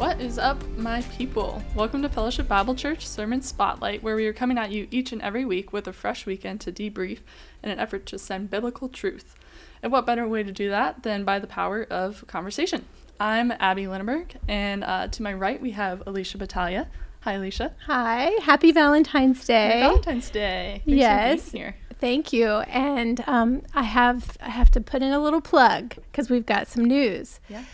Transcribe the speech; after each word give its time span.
What 0.00 0.18
is 0.18 0.38
up, 0.38 0.66
my 0.78 1.02
people? 1.18 1.62
Welcome 1.74 2.00
to 2.00 2.08
Fellowship 2.08 2.48
Bible 2.48 2.74
Church 2.74 3.06
Sermon 3.06 3.42
Spotlight, 3.42 4.02
where 4.02 4.16
we 4.16 4.26
are 4.26 4.32
coming 4.32 4.56
at 4.56 4.70
you 4.70 4.88
each 4.90 5.12
and 5.12 5.20
every 5.20 5.44
week 5.44 5.74
with 5.74 5.86
a 5.86 5.92
fresh 5.92 6.24
weekend 6.24 6.62
to 6.62 6.72
debrief 6.72 7.18
in 7.62 7.68
an 7.68 7.78
effort 7.78 8.06
to 8.06 8.18
send 8.18 8.48
biblical 8.48 8.88
truth. 8.88 9.34
And 9.82 9.92
what 9.92 10.06
better 10.06 10.26
way 10.26 10.42
to 10.42 10.52
do 10.52 10.70
that 10.70 11.02
than 11.02 11.24
by 11.24 11.38
the 11.38 11.46
power 11.46 11.86
of 11.90 12.26
conversation? 12.26 12.86
I'm 13.20 13.52
Abby 13.60 13.86
Lindenberg, 13.86 14.36
and 14.48 14.84
uh, 14.84 15.08
to 15.08 15.22
my 15.22 15.34
right 15.34 15.60
we 15.60 15.72
have 15.72 16.02
Alicia 16.06 16.38
Battaglia. 16.38 16.88
Hi, 17.20 17.34
Alicia. 17.34 17.74
Hi, 17.84 18.30
happy 18.40 18.72
Valentine's 18.72 19.44
Day. 19.44 19.66
Happy 19.66 19.80
Valentine's 19.80 20.30
Day. 20.30 20.82
Thanks 20.86 20.98
yes. 20.98 21.52
here. 21.52 21.76
Thank 22.00 22.32
you. 22.32 22.46
And 22.46 23.22
um, 23.26 23.64
I 23.74 23.82
have 23.82 24.38
I 24.40 24.48
have 24.48 24.70
to 24.70 24.80
put 24.80 25.02
in 25.02 25.12
a 25.12 25.20
little 25.20 25.42
plug 25.42 25.96
because 26.10 26.30
we've 26.30 26.46
got 26.46 26.68
some 26.68 26.86
news. 26.86 27.38
Yeah. 27.50 27.64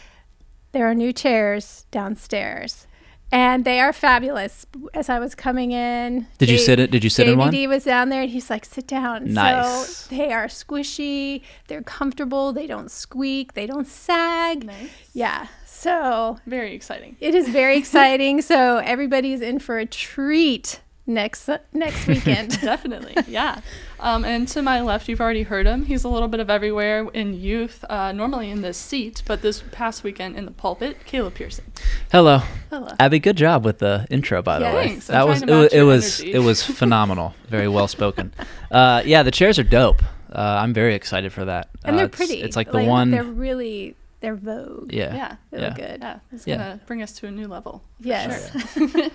There 0.77 0.91
are 0.91 0.95
new 0.95 1.11
chairs 1.11 1.87
downstairs 1.91 2.87
and 3.33 3.65
they 3.65 3.80
are 3.80 3.95
fabulous. 3.95 4.66
As 4.93 5.09
I 5.09 5.19
was 5.19 5.35
coming 5.35 5.73
in, 5.73 6.27
did 6.37 6.51
you 6.51 6.59
sit? 6.59 6.79
It? 6.79 6.91
Did 6.91 7.02
you 7.02 7.09
sit 7.09 7.27
in 7.27 7.39
one? 7.39 7.51
JBD 7.51 7.66
was 7.66 7.85
down 7.85 8.11
there, 8.11 8.21
and 8.21 8.30
he's 8.30 8.51
like, 8.51 8.66
"Sit 8.66 8.87
down." 8.87 9.33
Nice. 9.33 9.89
So 9.89 10.15
they 10.15 10.35
are 10.35 10.49
squishy. 10.49 11.41
They're 11.69 11.80
comfortable. 11.80 12.52
They 12.52 12.66
don't 12.66 12.91
squeak. 12.91 13.55
They 13.55 13.66
don't 13.66 13.87
sag. 13.87 14.66
Nice. 14.66 14.91
Yeah. 15.15 15.47
So 15.65 16.39
very 16.47 16.75
exciting. 16.75 17.16
It 17.21 17.35
is 17.35 17.49
very 17.49 17.79
exciting. 17.83 18.43
so 18.43 18.77
everybody's 18.77 19.41
in 19.41 19.61
for 19.61 19.79
a 19.79 19.87
treat 19.87 20.80
next 21.06 21.48
uh, 21.48 21.59
next 21.73 22.06
weekend. 22.09 22.60
Definitely, 22.60 23.15
yeah. 23.29 23.60
Um, 24.01 24.24
and 24.24 24.46
to 24.49 24.62
my 24.62 24.80
left, 24.80 25.09
you've 25.09 25.21
already 25.21 25.45
heard 25.45 25.66
him. 25.66 25.85
He's 25.85 26.04
a 26.04 26.09
little 26.09 26.29
bit 26.29 26.40
of 26.40 26.51
everywhere 26.51 27.09
in 27.13 27.35
youth, 27.35 27.85
uh, 27.88 28.13
normally 28.13 28.51
in 28.51 28.63
the 28.63 28.73
seat, 28.73 29.23
but 29.26 29.43
this 29.43 29.63
past 29.73 30.04
weekend 30.04 30.37
in 30.37 30.45
the 30.45 30.51
pulpit, 30.51 30.98
Caleb 31.04 31.35
Pearson. 31.35 31.73
Hello. 32.13 32.38
Hello. 32.71 32.88
Abby, 32.98 33.18
good 33.18 33.37
job 33.37 33.65
with 33.65 33.79
the 33.79 34.07
intro, 34.10 34.43
by 34.43 34.59
yeah, 34.59 34.71
the 34.71 34.76
way. 34.76 34.88
Thanks. 34.88 35.07
That 35.07 35.26
was 35.26 35.43
it, 35.43 35.48
was 35.48 35.73
it 35.73 35.82
was 35.82 36.21
it 36.21 36.38
was 36.40 36.63
phenomenal. 36.63 37.35
Very 37.48 37.68
well 37.68 37.88
spoken. 37.88 38.32
Uh, 38.70 39.02
yeah, 39.04 39.23
the 39.23 39.30
chairs 39.30 39.59
are 39.59 39.65
dope. 39.65 40.02
Uh, 40.32 40.59
I'm 40.60 40.74
very 40.74 40.95
excited 40.95 41.32
for 41.32 41.45
that. 41.45 41.70
And 41.85 41.98
they're 41.98 42.07
it's, 42.07 42.16
pretty. 42.16 42.43
It's 42.43 42.57
like 42.57 42.70
the 42.70 42.79
like, 42.79 42.88
one. 42.88 43.10
They're 43.10 43.24
really 43.24 43.96
they're 44.20 44.35
Vogue. 44.35 44.93
Yeah. 44.93 45.15
Yeah. 45.15 45.37
They 45.51 45.60
yeah. 45.60 45.68
look 45.68 45.76
good. 45.76 46.01
Yeah. 46.01 46.18
It's 46.32 46.46
Yeah. 46.46 46.57
gonna 46.57 46.80
bring 46.87 47.02
us 47.02 47.13
to 47.20 47.26
a 47.26 47.30
new 47.30 47.48
level. 47.48 47.82
Yes. 48.01 48.51
Sure. 48.74 48.91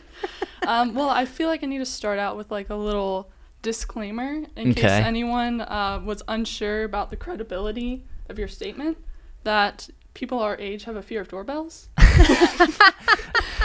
um, 0.68 0.94
well, 0.94 1.10
I 1.10 1.26
feel 1.26 1.48
like 1.48 1.64
I 1.64 1.68
need 1.68 1.80
to 1.80 1.86
start 1.86 2.20
out 2.20 2.38
with 2.38 2.52
like 2.52 2.70
a 2.70 2.76
little 2.76 3.32
disclaimer 3.62 4.44
in 4.56 4.74
case 4.74 4.86
Okay. 4.86 5.04
anyone 5.04 5.62
uh, 5.62 6.02
was 6.04 6.24
unsure 6.28 6.84
about 6.84 7.10
the 7.10 7.16
credibility 7.18 8.04
of 8.30 8.40
your 8.40 8.48
statement 8.48 8.98
that 9.44 9.90
people 10.14 10.40
our 10.40 10.58
age 10.58 10.84
have 10.86 10.96
a 10.96 11.02
fear 11.02 11.22
of 11.22 11.28
doorbells. 11.30 11.90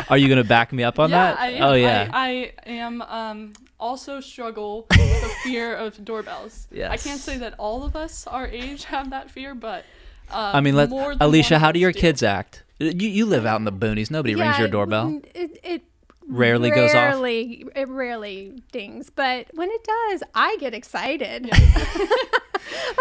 Are 0.08 0.16
you 0.16 0.28
gonna 0.28 0.44
back 0.44 0.72
me 0.72 0.84
up 0.84 0.98
on 0.98 1.10
yeah, 1.10 1.32
that? 1.32 1.40
I 1.40 1.48
am. 1.50 1.62
oh 1.64 1.72
yeah. 1.74 2.08
I, 2.12 2.52
I 2.64 2.70
am 2.70 3.02
um, 3.02 3.52
also 3.80 4.20
struggle 4.20 4.86
with 4.90 5.20
the 5.22 5.28
fear 5.42 5.74
of 5.74 6.02
doorbells. 6.04 6.68
I 6.72 6.76
Yes. 6.76 7.04
can't 7.04 7.20
say 7.20 7.38
that 7.38 7.54
all 7.58 7.84
of 7.84 7.96
us 7.96 8.26
our 8.26 8.46
age 8.46 8.84
have 8.84 9.10
that 9.10 9.30
fear, 9.30 9.54
but 9.54 9.84
uh, 10.30 10.52
I 10.54 10.60
mean, 10.60 10.76
let 10.76 10.90
more 10.90 11.14
than 11.14 11.26
Alicia. 11.26 11.54
one 11.54 11.60
How 11.60 11.72
do 11.72 11.78
us 11.78 11.82
your 11.82 11.92
kids 11.92 12.22
act? 12.22 12.62
You 12.78 12.90
you 13.08 13.26
live 13.26 13.46
out 13.46 13.56
in 13.56 13.64
the 13.64 13.72
boonies. 13.72 14.10
Nobody 14.10 14.34
rings 14.36 14.58
your 14.58 14.68
doorbell. 14.68 15.06
mm, 15.06 15.24
It, 15.34 15.58
it 15.64 15.82
Rarely 16.28 16.70
goes 16.70 16.90
off? 16.90 16.96
Rarely, 16.96 17.66
it 17.74 17.88
rarely 17.88 18.60
dings, 18.72 19.10
but 19.10 19.46
when 19.54 19.70
it 19.70 19.84
does, 19.84 20.22
I 20.34 20.56
get 20.58 20.74
excited. 20.74 21.50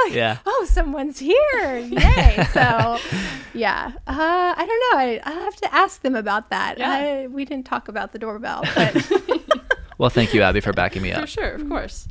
Like, 0.03 0.13
Yeah. 0.13 0.37
Oh, 0.45 0.65
someone's 0.69 1.19
here! 1.19 1.77
Yay! 1.77 2.47
so, 2.53 2.99
yeah. 3.53 3.91
Uh, 4.07 4.53
I 4.55 4.65
don't 4.65 4.67
know. 4.67 4.97
I 4.99 5.21
I 5.25 5.31
have 5.43 5.55
to 5.57 5.73
ask 5.73 6.01
them 6.01 6.15
about 6.15 6.49
that. 6.49 6.77
Yeah. 6.77 6.91
I, 6.91 7.27
we 7.27 7.45
didn't 7.45 7.65
talk 7.65 7.87
about 7.87 8.11
the 8.11 8.19
doorbell, 8.19 8.63
but 8.75 9.11
Well, 9.97 10.09
thank 10.09 10.33
you, 10.33 10.41
Abby, 10.41 10.59
for 10.59 10.73
backing 10.73 11.01
me 11.01 11.11
up. 11.13 11.21
For 11.21 11.27
sure, 11.27 11.53
of 11.53 11.67
course. 11.69 12.07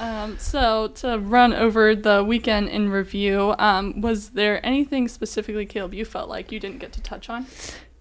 um, 0.00 0.36
so 0.38 0.88
to 0.96 1.18
run 1.18 1.54
over 1.54 1.94
the 1.94 2.22
weekend 2.24 2.68
in 2.68 2.90
review, 2.90 3.54
um, 3.58 4.00
was 4.00 4.30
there 4.30 4.64
anything 4.66 5.06
specifically, 5.08 5.66
Caleb, 5.66 5.94
you 5.94 6.04
felt 6.04 6.28
like 6.28 6.50
you 6.50 6.58
didn't 6.60 6.78
get 6.78 6.92
to 6.94 7.00
touch 7.00 7.30
on? 7.30 7.46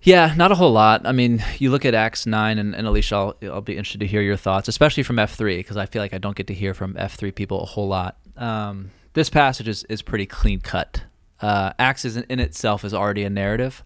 Yeah, 0.03 0.33
not 0.35 0.51
a 0.51 0.55
whole 0.55 0.71
lot. 0.71 1.05
I 1.05 1.13
mean, 1.13 1.43
you 1.59 1.71
look 1.71 1.85
at 1.85 1.93
Acts 1.93 2.25
9, 2.25 2.59
and, 2.59 2.75
and 2.75 2.85
Alicia, 2.85 3.15
I'll, 3.15 3.35
I'll 3.43 3.61
be 3.61 3.77
interested 3.77 4.01
to 4.01 4.07
hear 4.07 4.21
your 4.21 4.35
thoughts, 4.35 4.67
especially 4.67 5.03
from 5.03 5.15
F3, 5.15 5.57
because 5.57 5.77
I 5.77 5.85
feel 5.85 6.01
like 6.01 6.13
I 6.13 6.17
don't 6.17 6.35
get 6.35 6.47
to 6.47 6.53
hear 6.53 6.73
from 6.73 6.93
F3 6.95 7.33
people 7.33 7.61
a 7.61 7.65
whole 7.65 7.87
lot. 7.87 8.17
Um, 8.35 8.91
this 9.13 9.29
passage 9.29 9.67
is, 9.67 9.85
is 9.85 10.01
pretty 10.01 10.25
clean 10.25 10.59
cut. 10.59 11.03
Uh, 11.41 11.71
Acts 11.79 12.03
is, 12.03 12.17
in 12.17 12.39
itself 12.39 12.83
is 12.83 12.93
already 12.93 13.23
a 13.23 13.29
narrative, 13.29 13.83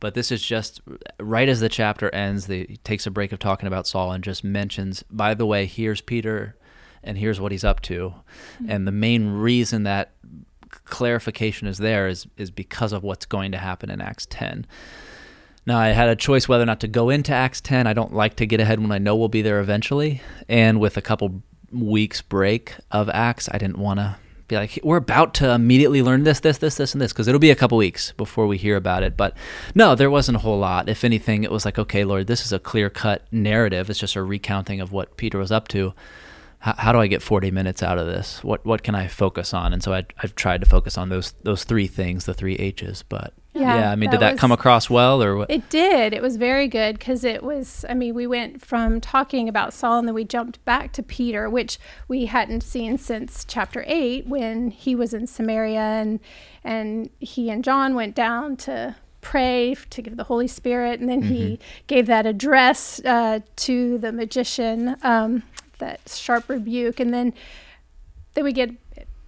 but 0.00 0.14
this 0.14 0.32
is 0.32 0.42
just 0.42 0.80
right 1.20 1.48
as 1.48 1.60
the 1.60 1.68
chapter 1.68 2.08
ends, 2.14 2.46
the, 2.46 2.66
he 2.66 2.76
takes 2.78 3.06
a 3.06 3.10
break 3.10 3.32
of 3.32 3.38
talking 3.38 3.66
about 3.66 3.86
Saul 3.86 4.12
and 4.12 4.24
just 4.24 4.42
mentions, 4.44 5.02
by 5.10 5.34
the 5.34 5.46
way, 5.46 5.66
here's 5.66 6.00
Peter, 6.00 6.56
and 7.02 7.18
here's 7.18 7.40
what 7.40 7.52
he's 7.52 7.64
up 7.64 7.80
to. 7.82 8.14
And 8.66 8.86
the 8.86 8.92
main 8.92 9.28
reason 9.28 9.82
that 9.82 10.12
clarification 10.84 11.68
is 11.68 11.78
there 11.78 12.08
is, 12.08 12.26
is 12.36 12.50
because 12.50 12.92
of 12.92 13.02
what's 13.02 13.26
going 13.26 13.52
to 13.52 13.58
happen 13.58 13.90
in 13.90 14.00
Acts 14.00 14.26
10. 14.30 14.66
Now, 15.68 15.78
I 15.78 15.88
had 15.88 16.08
a 16.08 16.16
choice 16.16 16.48
whether 16.48 16.62
or 16.62 16.66
not 16.66 16.80
to 16.80 16.88
go 16.88 17.10
into 17.10 17.34
Acts 17.34 17.60
10. 17.60 17.86
I 17.86 17.92
don't 17.92 18.14
like 18.14 18.36
to 18.36 18.46
get 18.46 18.58
ahead 18.58 18.80
when 18.80 18.90
I 18.90 18.96
know 18.96 19.14
we'll 19.14 19.28
be 19.28 19.42
there 19.42 19.60
eventually. 19.60 20.22
And 20.48 20.80
with 20.80 20.96
a 20.96 21.02
couple 21.02 21.42
weeks 21.70 22.22
break 22.22 22.74
of 22.90 23.10
Acts, 23.10 23.50
I 23.52 23.58
didn't 23.58 23.76
want 23.76 24.00
to 24.00 24.16
be 24.48 24.56
like, 24.56 24.78
we're 24.82 24.96
about 24.96 25.34
to 25.34 25.50
immediately 25.50 26.00
learn 26.00 26.24
this, 26.24 26.40
this, 26.40 26.56
this, 26.56 26.76
this, 26.76 26.94
and 26.94 27.02
this, 27.02 27.12
because 27.12 27.28
it'll 27.28 27.38
be 27.38 27.50
a 27.50 27.54
couple 27.54 27.76
weeks 27.76 28.12
before 28.12 28.46
we 28.46 28.56
hear 28.56 28.76
about 28.76 29.02
it. 29.02 29.14
But 29.14 29.36
no, 29.74 29.94
there 29.94 30.08
wasn't 30.08 30.36
a 30.36 30.38
whole 30.38 30.58
lot. 30.58 30.88
If 30.88 31.04
anything, 31.04 31.44
it 31.44 31.50
was 31.50 31.66
like, 31.66 31.78
okay, 31.78 32.02
Lord, 32.02 32.28
this 32.28 32.46
is 32.46 32.52
a 32.54 32.58
clear 32.58 32.88
cut 32.88 33.30
narrative. 33.30 33.90
It's 33.90 33.98
just 33.98 34.16
a 34.16 34.22
recounting 34.22 34.80
of 34.80 34.90
what 34.90 35.18
Peter 35.18 35.36
was 35.36 35.52
up 35.52 35.68
to. 35.68 35.92
How, 36.60 36.76
how 36.78 36.92
do 36.92 36.98
I 36.98 37.08
get 37.08 37.20
40 37.20 37.50
minutes 37.50 37.82
out 37.82 37.98
of 37.98 38.06
this? 38.06 38.42
What 38.42 38.64
what 38.64 38.82
can 38.82 38.94
I 38.94 39.06
focus 39.06 39.52
on? 39.52 39.74
And 39.74 39.82
so 39.82 39.92
I, 39.92 40.06
I've 40.22 40.34
tried 40.34 40.62
to 40.62 40.66
focus 40.66 40.96
on 40.96 41.10
those 41.10 41.34
those 41.42 41.64
three 41.64 41.88
things, 41.88 42.24
the 42.24 42.32
three 42.32 42.54
H's. 42.54 43.02
But 43.02 43.34
Yeah, 43.58 43.78
yeah, 43.80 43.90
I 43.90 43.96
mean, 43.96 44.10
that 44.10 44.16
did 44.16 44.20
that 44.20 44.32
was- 44.32 44.40
come 44.40 44.52
across 44.52 44.88
well, 44.88 45.22
or 45.22 45.36
what? 45.36 45.50
It 45.50 45.68
did. 45.68 46.12
It 46.12 46.22
was 46.22 46.36
very 46.36 46.68
good 46.68 46.98
because 46.98 47.24
it 47.24 47.42
was, 47.42 47.84
I 47.88 47.94
mean, 47.94 48.14
we 48.14 48.26
went 48.26 48.64
from 48.64 49.00
talking 49.00 49.48
about 49.48 49.72
Saul 49.72 49.98
and 49.98 50.08
then 50.08 50.14
we 50.14 50.24
jumped 50.24 50.64
back 50.64 50.92
to 50.92 51.02
Peter, 51.02 51.50
which 51.50 51.78
we 52.06 52.26
hadn't 52.26 52.62
seen 52.62 52.98
since 52.98 53.44
chapter 53.44 53.84
8 53.86 54.26
when 54.26 54.70
he 54.70 54.94
was 54.94 55.12
in 55.14 55.26
Samaria 55.26 55.80
and 55.80 56.20
and 56.64 57.10
he 57.20 57.50
and 57.50 57.64
John 57.64 57.94
went 57.94 58.14
down 58.14 58.56
to 58.58 58.96
pray 59.20 59.74
to 59.90 60.02
give 60.02 60.16
the 60.16 60.24
Holy 60.24 60.46
Spirit 60.46 61.00
and 61.00 61.08
then 61.08 61.22
he 61.22 61.58
gave 61.86 62.06
that 62.06 62.26
address 62.26 63.00
uh, 63.04 63.40
to 63.56 63.98
the 63.98 64.12
magician, 64.12 64.96
um, 65.02 65.42
that 65.78 66.00
sharp 66.08 66.48
rebuke 66.48 67.00
and 67.00 67.12
then 67.12 67.32
then 68.34 68.44
we 68.44 68.52
get 68.52 68.70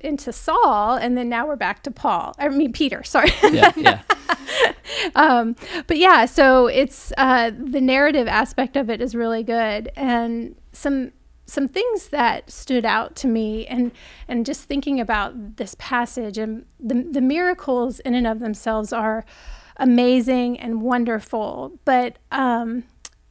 into 0.01 0.33
Saul 0.33 0.95
and 0.95 1.17
then 1.17 1.29
now 1.29 1.47
we're 1.47 1.57
back 1.57 1.83
to 1.85 1.91
Paul. 1.91 2.35
I 2.39 2.49
mean 2.49 2.73
Peter, 2.73 3.03
sorry. 3.03 3.31
yeah, 3.51 3.73
yeah. 3.77 4.03
um, 5.15 5.57
but 5.87 5.97
yeah, 5.97 6.25
so 6.27 6.67
it's 6.67 7.13
uh, 7.17 7.51
the 7.51 7.81
narrative 7.81 8.29
aspect 8.29 8.77
of 8.77 8.91
it 8.91 9.01
is 9.01 9.15
really 9.15 9.43
good, 9.43 9.91
and 9.97 10.55
some 10.73 11.13
some 11.47 11.67
things 11.67 12.09
that 12.09 12.51
stood 12.51 12.85
out 12.85 13.17
to 13.17 13.27
me, 13.27 13.67
and 13.67 13.93
and 14.29 14.47
just 14.47 14.65
thinking 14.65 15.01
about 15.01 15.57
this 15.57 15.75
passage 15.79 16.39
and 16.39 16.65
the 16.79 17.07
the 17.11 17.21
miracles 17.21 18.01
in 18.01 18.15
and 18.15 18.27
of 18.27 18.41
themselves 18.41 18.93
are 18.93 19.25
amazing 19.77 20.59
and 20.61 20.83
wonderful, 20.83 21.79
but 21.85 22.19
um, 22.31 22.85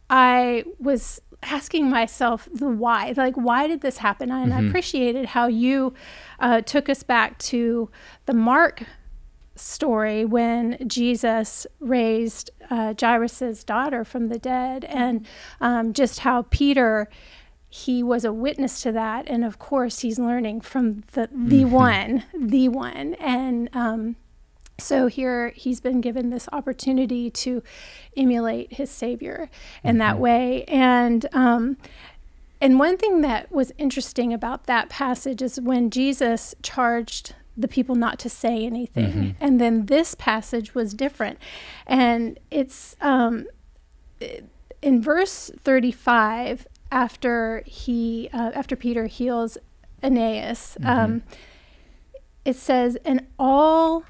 I 0.10 0.64
was 0.80 1.22
asking 1.44 1.90
myself 1.90 2.48
the 2.54 2.68
why 2.68 3.14
like 3.16 3.36
why 3.36 3.68
did 3.68 3.82
this 3.82 3.98
happen? 3.98 4.32
And 4.32 4.54
i 4.54 4.62
appreciated 4.62 5.28
how 5.28 5.48
you 5.48 5.94
uh, 6.40 6.62
took 6.62 6.90
us 6.90 7.04
back 7.04 7.38
to 7.40 7.90
the 8.26 8.34
mark 8.34 8.84
story 9.56 10.26
when 10.26 10.78
Jesus 10.88 11.68
raised 11.80 12.50
uh, 12.70 12.94
Jairus' 13.00 13.64
daughter 13.64 14.04
from 14.06 14.30
the 14.30 14.40
dead, 14.40 14.86
and 14.86 15.28
um, 15.60 15.94
just 15.94 16.20
how 16.20 16.44
Peter 16.50 17.10
he 17.72 18.02
was 18.02 18.26
a 18.26 18.34
witness 18.34 18.82
to 18.82 18.92
that, 18.92 19.30
and 19.30 19.46
of 19.46 19.60
course 19.60 20.00
he's 20.00 20.18
learning 20.18 20.62
from 20.62 21.04
the 21.12 21.30
the 21.32 21.66
one, 21.66 22.24
the 22.38 22.68
one, 22.70 23.14
and 23.16 23.70
um, 23.74 24.16
so 24.80 25.08
here 25.08 25.52
he's 25.56 25.80
been 25.80 26.02
given 26.02 26.30
this 26.30 26.50
opportunity 26.52 27.30
to 27.32 27.62
emulate 28.18 28.74
his 28.74 28.90
Savior 28.90 29.50
in 29.84 29.98
that 30.00 30.20
way, 30.20 30.64
and. 30.66 31.26
Um, 31.34 31.78
and 32.62 32.78
one 32.78 32.98
thing 32.98 33.22
that 33.22 33.50
was 33.54 33.72
interesting 33.78 34.34
about 34.34 34.66
that 34.66 34.90
passage 34.90 35.42
is 35.42 35.62
when 35.62 35.90
Jesus 35.90 36.54
charged 36.62 37.34
the 37.56 37.70
people 37.70 37.96
not 37.96 38.20
to 38.20 38.30
say 38.30 38.66
anything. 38.66 39.36
And 39.40 39.62
then 39.62 39.86
this 39.86 40.14
passage 40.16 40.76
was 40.76 40.94
different. 40.94 41.40
And 41.88 42.38
it's 42.52 42.96
um, 43.00 43.48
in 44.82 45.02
verse 45.02 45.52
35, 45.58 46.68
after 46.92 47.64
he, 47.66 48.30
uh, 48.34 48.52
after 48.54 48.76
Peter 48.76 49.08
heals 49.08 49.58
Aeneas, 50.02 50.78
um, 50.84 51.24
it 52.46 52.56
says, 52.56 52.98
and 53.06 53.28
all 53.38 54.04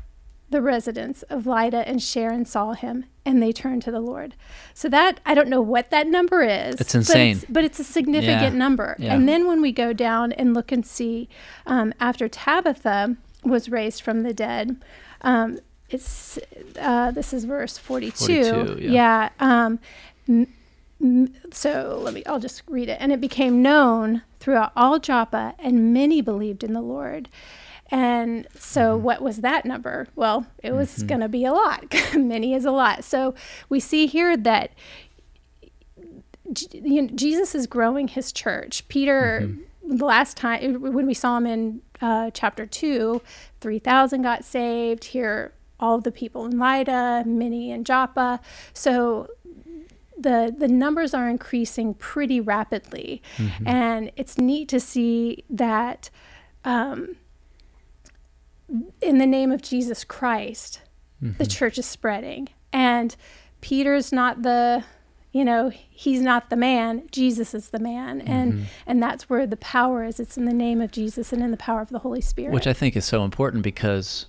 the 0.49 0.61
residents 0.61 1.23
of 1.23 1.45
Lydda 1.45 1.87
and 1.87 2.01
Sharon 2.01 2.43
saw 2.45 2.73
him 2.73 3.05
and 3.25 3.41
they 3.41 3.51
turned 3.51 3.83
to 3.83 3.91
the 3.91 3.99
Lord. 3.99 4.35
So 4.73 4.89
that 4.89 5.19
I 5.25 5.35
don't 5.35 5.49
know 5.49 5.61
what 5.61 5.91
that 5.91 6.07
number 6.07 6.41
is. 6.41 6.75
It's 6.81 6.95
insane. 6.95 7.35
but 7.35 7.43
it's, 7.43 7.51
but 7.51 7.63
it's 7.63 7.79
a 7.79 7.83
significant 7.83 8.53
Yeah. 8.53 8.59
number. 8.59 8.95
Yeah. 8.97 9.13
And 9.15 9.27
then 9.29 9.47
when 9.47 9.61
we 9.61 9.71
go 9.71 9.93
down 9.93 10.31
and 10.31 10.53
look 10.53 10.71
and 10.71 10.85
see, 10.85 11.29
um, 11.67 11.93
after 11.99 12.27
Tabitha 12.27 13.15
was 13.43 13.69
raised 13.69 14.01
from 14.01 14.23
the 14.23 14.33
dead, 14.33 14.77
um, 15.21 15.59
it's 15.89 16.37
uh, 16.79 17.11
this 17.11 17.33
is 17.33 17.45
verse 17.45 17.77
forty-two. 17.77 18.43
42, 18.43 18.81
yeah. 18.83 18.91
yeah 18.91 19.29
um, 19.39 19.79
m- 20.27 20.47
m- 21.01 21.33
so 21.51 21.99
let 22.03 22.13
me. 22.13 22.23
I'll 22.25 22.39
just 22.39 22.61
read 22.67 22.89
it. 22.89 22.97
And 22.99 23.11
it 23.11 23.19
became 23.21 23.61
known 23.61 24.21
throughout 24.39 24.71
all 24.75 24.99
Joppa, 24.99 25.55
and 25.59 25.93
many 25.93 26.21
believed 26.21 26.63
in 26.63 26.73
the 26.73 26.81
Lord. 26.81 27.27
And 27.91 28.47
so, 28.55 28.93
Mm-hmm. 28.95 29.03
what 29.03 29.21
was 29.21 29.37
that 29.37 29.65
number? 29.65 30.07
Well, 30.15 30.45
it 30.63 30.73
was 30.73 31.03
going 31.03 31.21
to 31.21 31.29
be 31.29 31.43
a 31.45 31.51
lot. 31.53 31.93
Many 32.15 32.53
is 32.53 32.65
a 32.65 32.71
lot. 32.71 33.03
So, 33.03 33.33
we 33.69 33.79
see 33.79 34.05
here 34.07 34.37
that 34.37 34.71
you 36.71 37.01
know, 37.03 37.09
Jesus 37.13 37.53
is 37.53 37.67
growing 37.67 38.07
his 38.07 38.31
church. 38.31 38.87
Peter, 38.87 39.49
the 39.87 40.05
last 40.05 40.35
time 40.37 40.81
when 40.81 41.05
we 41.05 41.13
saw 41.13 41.37
him 41.37 41.45
in 41.45 41.81
uh, 42.01 42.31
chapter 42.33 42.65
two, 42.65 43.21
three 43.61 43.79
thousand 43.79 44.23
got 44.23 44.43
saved. 44.43 45.03
Here, 45.05 45.53
all 45.79 45.95
of 45.95 46.03
the 46.03 46.11
people 46.11 46.45
in 46.45 46.57
Lydda, 46.57 47.23
many 47.25 47.71
in 47.71 47.83
Joppa. 47.83 48.39
So 48.73 49.27
the 50.17 50.53
the 50.57 50.67
numbers 50.67 51.13
are 51.13 51.29
increasing 51.29 51.93
pretty 51.93 52.41
rapidly, 52.41 53.21
and 53.65 54.11
it's 54.15 54.37
neat 54.37 54.69
to 54.69 54.79
see 54.79 55.43
that 55.51 56.09
um, 56.65 57.15
in 59.01 59.17
the 59.17 59.25
name 59.25 59.51
of 59.51 59.61
Jesus 59.61 60.03
Christ, 60.03 60.81
the 61.21 61.29
mm-hmm. 61.29 61.43
church 61.45 61.77
is 61.77 61.85
spreading. 61.85 62.49
And 62.71 63.15
Peter's 63.61 64.11
not 64.11 64.41
the, 64.43 64.83
you 65.31 65.43
know, 65.43 65.71
he's 65.89 66.21
not 66.21 66.49
the 66.49 66.55
man. 66.55 67.03
Jesus 67.11 67.53
is 67.53 67.69
the 67.69 67.79
man, 67.79 68.21
and 68.21 68.53
mm-hmm. 68.53 68.63
and 68.87 69.01
that's 69.01 69.29
where 69.29 69.45
the 69.45 69.57
power 69.57 70.03
is. 70.03 70.19
It's 70.19 70.37
in 70.37 70.45
the 70.45 70.53
name 70.53 70.81
of 70.81 70.91
Jesus 70.91 71.33
and 71.33 71.43
in 71.43 71.51
the 71.51 71.57
power 71.57 71.81
of 71.81 71.89
the 71.89 71.99
Holy 71.99 72.21
Spirit. 72.21 72.53
Which 72.53 72.67
I 72.67 72.73
think 72.73 72.95
is 72.95 73.05
so 73.05 73.23
important 73.23 73.63
because 73.63 74.27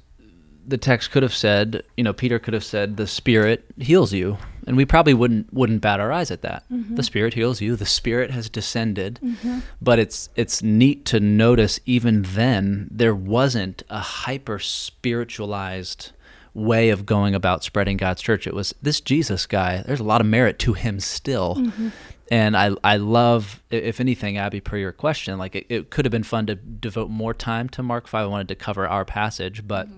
the 0.66 0.78
text 0.78 1.10
could 1.10 1.22
have 1.22 1.34
said, 1.34 1.82
you 1.96 2.04
know, 2.04 2.12
Peter 2.12 2.38
could 2.38 2.54
have 2.54 2.64
said, 2.64 2.96
"The 2.96 3.06
Spirit 3.06 3.64
heals 3.78 4.12
you," 4.12 4.38
and 4.66 4.76
we 4.76 4.84
probably 4.84 5.14
wouldn't 5.14 5.52
wouldn't 5.52 5.80
bat 5.80 6.00
our 6.00 6.12
eyes 6.12 6.30
at 6.30 6.42
that. 6.42 6.64
Mm-hmm. 6.70 6.94
The 6.94 7.02
Spirit 7.02 7.34
heals 7.34 7.60
you. 7.60 7.76
The 7.76 7.86
Spirit 7.86 8.30
has 8.30 8.48
descended, 8.48 9.18
mm-hmm. 9.22 9.60
but 9.80 9.98
it's 9.98 10.28
it's 10.36 10.62
neat 10.62 11.04
to 11.06 11.20
notice 11.20 11.80
even 11.86 12.22
then 12.22 12.88
there 12.90 13.14
wasn't 13.14 13.82
a 13.90 14.00
hyper 14.00 14.58
spiritualized 14.58 16.12
way 16.52 16.90
of 16.90 17.06
going 17.06 17.34
about 17.34 17.64
spreading 17.64 17.96
God's 17.96 18.22
church. 18.22 18.46
It 18.46 18.54
was 18.54 18.74
this 18.82 19.00
Jesus 19.00 19.46
guy. 19.46 19.82
There's 19.86 20.00
a 20.00 20.04
lot 20.04 20.20
of 20.20 20.26
merit 20.26 20.58
to 20.60 20.72
him 20.72 21.00
still. 21.00 21.56
Mm-hmm. 21.56 21.88
And 22.32 22.56
I, 22.56 22.70
I 22.84 22.96
love, 22.96 23.60
if 23.70 24.00
anything, 24.00 24.36
Abby, 24.36 24.60
per 24.60 24.76
your 24.76 24.92
question, 24.92 25.36
like 25.36 25.56
it, 25.56 25.66
it 25.68 25.90
could 25.90 26.04
have 26.04 26.12
been 26.12 26.22
fun 26.22 26.46
to 26.46 26.54
devote 26.54 27.10
more 27.10 27.34
time 27.34 27.68
to 27.70 27.82
Mark 27.82 28.06
5. 28.06 28.24
I 28.24 28.28
wanted 28.28 28.48
to 28.48 28.54
cover 28.54 28.86
our 28.86 29.04
passage, 29.04 29.66
but 29.66 29.88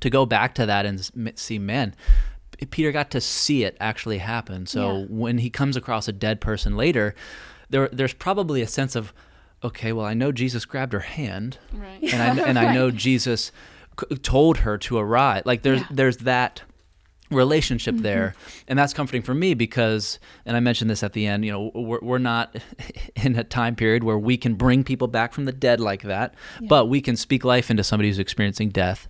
to 0.00 0.10
go 0.10 0.26
back 0.26 0.54
to 0.56 0.66
that 0.66 0.86
and 0.86 1.10
see, 1.38 1.58
man, 1.58 1.94
Peter 2.70 2.90
got 2.92 3.10
to 3.12 3.20
see 3.20 3.64
it 3.64 3.76
actually 3.80 4.18
happen. 4.18 4.66
So 4.66 4.98
Yeah. 5.00 5.06
when 5.08 5.38
he 5.38 5.50
comes 5.50 5.76
across 5.76 6.08
a 6.08 6.12
dead 6.12 6.40
person 6.40 6.76
later, 6.76 7.14
there, 7.70 7.88
there's 7.92 8.14
probably 8.14 8.62
a 8.62 8.66
sense 8.66 8.96
of, 8.96 9.12
okay, 9.62 9.92
well, 9.92 10.06
I 10.06 10.14
know 10.14 10.32
Jesus 10.32 10.64
grabbed 10.64 10.92
her 10.92 11.00
hand, 11.00 11.58
Right. 11.72 11.98
and 12.12 12.22
I 12.40 12.44
and 12.48 12.58
I 12.64 12.72
know 12.74 12.90
Jesus 12.90 13.52
c- 14.00 14.16
told 14.16 14.58
her 14.58 14.78
to 14.78 14.98
arise. 14.98 15.42
Like 15.44 15.62
there's 15.62 15.78
Yeah. 15.80 15.84
Mm-hmm. 15.84 15.94
there's 15.96 16.16
that 16.18 16.62
relationship 17.30 17.94
there, 17.98 18.34
and 18.68 18.78
that's 18.78 18.94
comforting 18.94 19.20
for 19.22 19.34
me 19.34 19.52
because, 19.52 20.18
and 20.46 20.56
I 20.56 20.60
mentioned 20.60 20.88
this 20.90 21.02
at 21.02 21.12
the 21.12 21.26
end. 21.26 21.44
You 21.44 21.52
know, 21.52 21.70
we're 21.74 21.98
we're 22.00 22.18
not 22.18 22.56
in 23.16 23.36
a 23.36 23.44
time 23.44 23.76
period 23.76 24.02
where 24.02 24.18
we 24.18 24.36
can 24.36 24.54
bring 24.54 24.82
people 24.82 25.08
back 25.08 25.32
from 25.34 25.44
the 25.44 25.52
dead 25.52 25.78
like 25.80 26.02
that, 26.02 26.34
but 26.62 26.86
we 26.86 27.00
can 27.00 27.16
speak 27.16 27.44
life 27.44 27.70
into 27.70 27.84
somebody 27.84 28.08
who's 28.08 28.18
experiencing 28.18 28.70
death. 28.70 29.08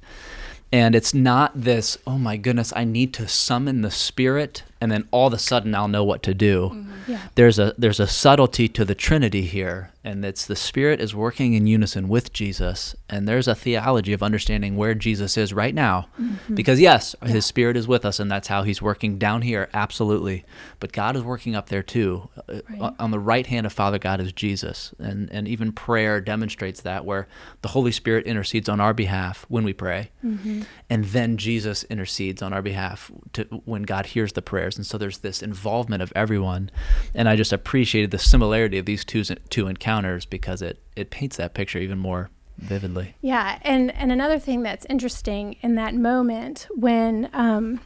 And 0.70 0.94
it's 0.94 1.14
not 1.14 1.62
this, 1.62 1.96
oh 2.06 2.18
my 2.18 2.36
goodness, 2.36 2.72
I 2.76 2.84
need 2.84 3.14
to 3.14 3.26
summon 3.26 3.80
the 3.80 3.90
spirit 3.90 4.64
and 4.80 4.90
then 4.90 5.08
all 5.10 5.26
of 5.26 5.32
a 5.32 5.38
sudden 5.38 5.74
I'll 5.74 5.88
know 5.88 6.04
what 6.04 6.22
to 6.24 6.34
do. 6.34 6.70
Mm-hmm. 6.72 6.88
Yeah. 7.08 7.28
there's 7.36 7.58
a 7.58 7.74
there's 7.78 8.00
a 8.00 8.06
subtlety 8.06 8.68
to 8.68 8.84
the 8.84 8.94
Trinity 8.94 9.42
here, 9.42 9.92
and 10.04 10.22
it's 10.24 10.44
the 10.44 10.54
Spirit 10.54 11.00
is 11.00 11.14
working 11.14 11.54
in 11.54 11.66
unison 11.66 12.06
with 12.08 12.34
Jesus, 12.34 12.94
and 13.08 13.26
there's 13.26 13.48
a 13.48 13.54
theology 13.54 14.12
of 14.12 14.22
understanding 14.22 14.76
where 14.76 14.94
Jesus 14.94 15.38
is 15.38 15.54
right 15.54 15.74
now, 15.74 16.08
mm-hmm. 16.20 16.54
because 16.54 16.80
yes, 16.80 17.16
His 17.22 17.46
Spirit 17.46 17.78
is 17.78 17.88
with 17.88 18.04
us, 18.04 18.20
and 18.20 18.30
that's 18.30 18.48
how 18.48 18.62
He's 18.62 18.82
working 18.82 19.16
down 19.18 19.40
here, 19.40 19.70
absolutely, 19.72 20.44
but 20.80 20.92
God 20.92 21.16
is 21.16 21.22
working 21.22 21.56
up 21.56 21.68
there 21.68 21.82
too. 21.82 22.28
Uh, 22.36 22.60
Right. 22.68 22.92
On 22.98 23.10
the 23.10 23.18
right 23.18 23.46
hand 23.46 23.66
of 23.66 23.72
Father 23.72 23.98
God 23.98 24.20
is 24.20 24.32
Jesus, 24.32 24.94
and 24.98 25.30
and 25.32 25.48
even 25.48 25.72
prayer 25.72 26.20
demonstrates 26.20 26.82
that, 26.82 27.04
where 27.04 27.26
the 27.62 27.68
Holy 27.68 27.92
Spirit 27.92 28.26
intercedes 28.26 28.68
on 28.68 28.80
our 28.80 28.92
behalf 28.92 29.46
when 29.48 29.64
we 29.64 29.72
pray, 29.72 30.10
mm-hmm. 30.24 30.62
and 30.90 31.04
then 31.06 31.38
Jesus 31.38 31.84
intercedes 31.84 32.42
on 32.42 32.52
our 32.52 32.62
behalf 32.62 33.10
to 33.32 33.44
when 33.64 33.82
God 33.82 34.06
hears 34.06 34.34
the 34.34 34.42
And 34.76 34.86
so 34.86 34.98
there's 34.98 35.18
this 35.18 35.42
involvement 35.42 36.02
of 36.02 36.12
everyone, 36.14 36.70
and 37.14 37.28
I 37.28 37.36
just 37.36 37.52
appreciated 37.52 38.10
the 38.10 38.18
similarity 38.18 38.78
of 38.78 38.86
these 38.86 39.04
two 39.04 39.24
two 39.24 39.66
encounters 39.68 40.26
because 40.26 40.62
it 40.62 40.82
it 40.96 41.10
paints 41.10 41.36
that 41.36 41.54
picture 41.54 41.78
even 41.78 41.98
more 41.98 42.30
vividly. 42.58 43.14
Yeah, 43.20 43.58
and 43.62 43.94
and 43.94 44.12
another 44.12 44.38
thing 44.38 44.62
that's 44.62 44.86
interesting 44.86 45.56
in 45.62 45.76
that 45.76 45.94
moment 45.94 46.66
when 46.74 47.30
um, 47.32 47.80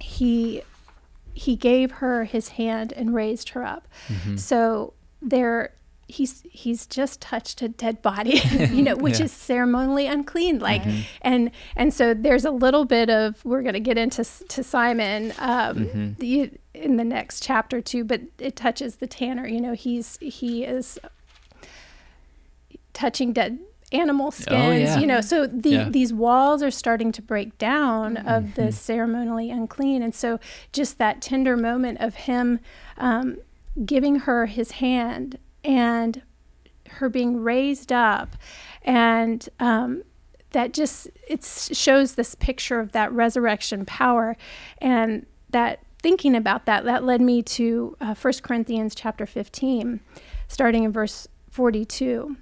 he 0.00 0.62
he 1.34 1.54
gave 1.54 1.92
her 1.92 2.24
his 2.24 2.48
hand 2.48 2.92
and 2.94 3.14
raised 3.14 3.50
her 3.50 3.64
up. 3.64 3.86
So 4.36 4.94
there 5.22 5.72
he's 6.08 6.42
he's 6.50 6.86
just 6.86 7.20
touched 7.20 7.60
a 7.62 7.68
dead 7.68 8.00
body, 8.02 8.40
you 8.72 8.82
know, 8.82 8.96
which 8.96 9.18
Yeah. 9.18 9.26
is 9.26 9.32
ceremonially 9.32 10.06
unclean. 10.06 10.58
Like, 10.58 10.82
and 11.22 11.50
and 11.76 11.92
so 11.92 12.14
there's 12.14 12.44
a 12.46 12.50
little 12.50 12.84
bit 12.84 13.10
of 13.10 13.44
we're 13.44 13.62
going 13.62 13.74
to 13.74 13.80
get 13.80 13.98
into 13.98 14.24
to 14.24 14.64
Simon 14.64 15.32
um, 15.38 16.16
the, 16.18 16.50
in 16.74 16.96
the 16.96 17.04
next 17.04 17.42
chapter 17.42 17.80
too, 17.80 18.04
but 18.04 18.22
it 18.38 18.56
touches 18.56 18.96
the 18.96 19.06
tanner. 19.06 19.46
You 19.46 19.60
know, 19.60 19.74
he's 19.74 20.16
he 20.20 20.64
is 20.64 20.98
touching 22.92 23.32
dead 23.32 23.58
animal 23.92 24.30
skins 24.30 24.50
Oh, 24.52 24.70
yeah. 24.70 24.98
you 24.98 25.06
know 25.06 25.20
so 25.22 25.46
the, 25.46 25.70
Yeah. 25.70 25.88
these 25.88 26.12
walls 26.12 26.62
are 26.62 26.70
starting 26.70 27.10
to 27.12 27.22
break 27.22 27.56
down 27.56 28.18
of 28.18 28.54
the 28.54 28.70
ceremonially 28.70 29.50
unclean 29.50 30.02
and 30.02 30.14
so 30.14 30.38
just 30.74 30.98
that 30.98 31.22
tender 31.22 31.56
moment 31.56 31.98
of 32.00 32.14
him 32.14 32.60
um, 32.98 33.38
giving 33.86 34.16
her 34.20 34.44
his 34.46 34.72
hand 34.72 35.38
and 35.64 36.22
her 36.88 37.08
being 37.08 37.42
raised 37.42 37.92
up. 37.92 38.36
And 38.82 39.48
um, 39.60 40.02
that 40.52 40.72
just 40.72 41.08
it 41.26 41.44
shows 41.44 42.14
this 42.14 42.34
picture 42.34 42.80
of 42.80 42.92
that 42.92 43.12
resurrection 43.12 43.84
power 43.84 44.36
and 44.78 45.26
that 45.50 45.80
thinking 46.00 46.34
about 46.34 46.66
that 46.66 46.84
that 46.84 47.04
led 47.04 47.20
me 47.20 47.42
to 47.42 47.96
uh, 48.00 48.14
1 48.14 48.34
corinthians 48.42 48.94
chapter 48.94 49.26
15 49.26 50.00
starting 50.46 50.84
in 50.84 50.92
verse 50.92 51.28
42 51.50 52.36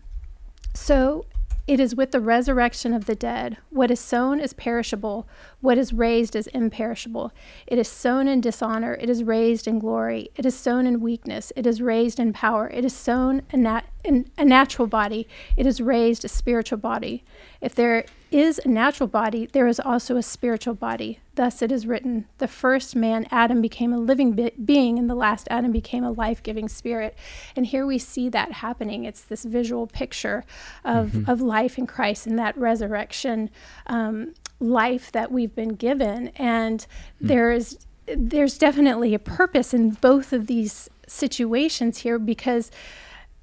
so 0.75 1.25
it 1.67 1.81
is 1.81 1.97
with 1.97 2.13
the 2.13 2.21
resurrection 2.21 2.93
of 2.93 3.07
the 3.07 3.15
dead. 3.17 3.57
What 3.71 3.91
is 3.91 3.99
sown 3.99 4.39
is 4.39 4.53
perishable, 4.53 5.29
what 5.61 5.79
is 5.79 5.93
raised 5.93 6.37
is 6.37 6.47
imperishable. 6.49 7.33
It 7.67 7.79
is 7.79 7.89
sown 7.89 8.29
in 8.29 8.41
dishonor, 8.41 8.95
it 8.95 9.11
is 9.11 9.25
raised 9.25 9.67
in 9.67 9.81
glory. 9.81 10.31
It 10.37 10.47
is 10.47 10.57
sown 10.57 10.87
in 10.87 11.01
weakness, 11.01 11.53
it 11.57 11.67
is 11.67 11.83
raised 11.83 12.21
in 12.21 12.33
power. 12.33 12.69
It 12.69 12.85
is 12.85 12.95
sown 12.95 13.43
a, 13.53 13.57
nat- 13.57 13.87
in 14.05 14.31
a 14.39 14.45
natural 14.45 14.87
body, 14.87 15.27
it 15.57 15.67
is 15.67 15.81
raised 15.81 16.25
a 16.25 16.29
spiritual 16.29 16.79
body. 16.79 17.25
If 17.61 17.75
there 17.75 18.05
is 18.31 18.61
a 18.65 18.69
natural 18.69 19.07
body, 19.07 19.49
there 19.53 19.67
is 19.67 19.79
also 19.79 20.17
a 20.17 20.23
spiritual 20.23 20.75
body. 20.75 21.21
Thus 21.37 21.63
it 21.63 21.71
is 21.71 21.87
written 21.87 22.27
The 22.39 22.49
first 22.49 22.97
man, 22.97 23.27
Adam, 23.31 23.61
became 23.61 23.93
a 23.93 23.99
living 23.99 24.33
be- 24.33 24.53
being, 24.65 24.99
and 24.99 25.09
the 25.09 25.15
last 25.15 25.47
Adam 25.51 25.71
became 25.71 26.03
a 26.03 26.11
life 26.11 26.43
giving 26.43 26.69
spirit. 26.69 27.17
And 27.55 27.67
here 27.67 27.87
we 27.87 27.99
see 27.99 28.29
that 28.31 28.53
happening. 28.53 29.05
It's 29.05 29.23
this 29.23 29.45
visual 29.45 29.87
picture 29.87 30.45
of, 30.85 31.29
of 31.29 31.41
life 31.41 31.79
in 31.79 31.87
Christ 31.87 32.27
and 32.27 32.39
that 32.39 32.57
resurrection 32.57 33.51
um, 33.87 34.35
life 34.59 35.13
that 35.13 35.31
we've 35.31 35.55
been 35.55 35.75
given. 35.75 36.29
And 36.37 36.87
there's 37.21 37.79
there's 38.07 38.57
definitely 38.57 39.15
a 39.15 39.19
purpose 39.19 39.75
in 39.75 39.91
both 39.91 40.33
of 40.33 40.47
these 40.47 40.89
situations 41.09 41.99
here 41.99 42.21
because 42.21 42.71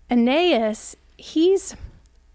Aeneas, 0.10 0.96
he's 1.18 1.75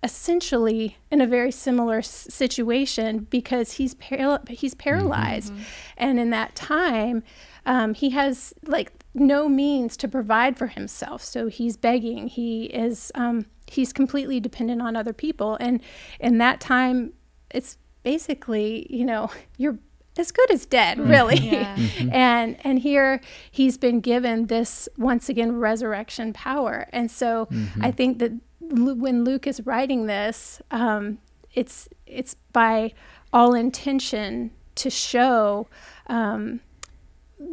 essentially 0.02 0.96
in 1.10 1.20
a 1.20 1.26
very 1.26 1.50
similar 1.50 1.98
s- 1.98 2.26
situation 2.30 3.26
because 3.30 3.72
he's 3.72 3.94
paral- 3.94 4.48
he's 4.48 4.74
paralyzed, 4.74 5.52
and 5.96 6.18
in 6.18 6.30
that 6.30 6.54
time, 6.54 7.22
um, 7.66 7.94
he 7.94 8.10
has 8.10 8.54
like 8.66 8.92
no 9.14 9.48
means 9.48 9.96
to 9.96 10.08
provide 10.08 10.56
for 10.56 10.68
himself. 10.68 11.22
So 11.22 11.48
he's 11.48 11.76
begging. 11.76 12.28
He 12.28 12.64
is 12.66 13.10
um, 13.14 13.46
he's 13.66 13.92
completely 13.92 14.40
dependent 14.40 14.80
on 14.82 14.96
other 14.96 15.12
people, 15.12 15.56
and 15.60 15.80
in 16.20 16.38
that 16.38 16.60
time, 16.60 17.12
it's 17.50 17.76
basically 18.02 18.86
you 18.90 19.04
know 19.04 19.30
you're 19.56 19.78
as 20.16 20.32
good 20.32 20.50
as 20.50 20.66
dead, 20.66 20.98
really. 20.98 21.36
Yeah. 21.38 21.76
and 22.12 22.56
and 22.64 22.78
here 22.80 23.20
he's 23.50 23.78
been 23.78 24.00
given 24.00 24.46
this 24.46 24.88
once 24.98 25.28
again 25.28 25.56
resurrection 25.56 26.32
power. 26.32 26.88
And 26.92 27.10
so 27.10 27.46
Mm-hmm. 27.50 27.84
I 27.84 27.90
think 27.92 28.18
that 28.18 28.32
when 28.70 29.24
Luke 29.24 29.46
is 29.46 29.60
writing 29.66 30.06
this, 30.06 30.60
um, 30.70 31.18
it's 31.54 31.88
it's 32.06 32.34
by 32.52 32.92
all 33.32 33.54
intention 33.54 34.50
to 34.76 34.90
show 34.90 35.66
um, 36.06 36.60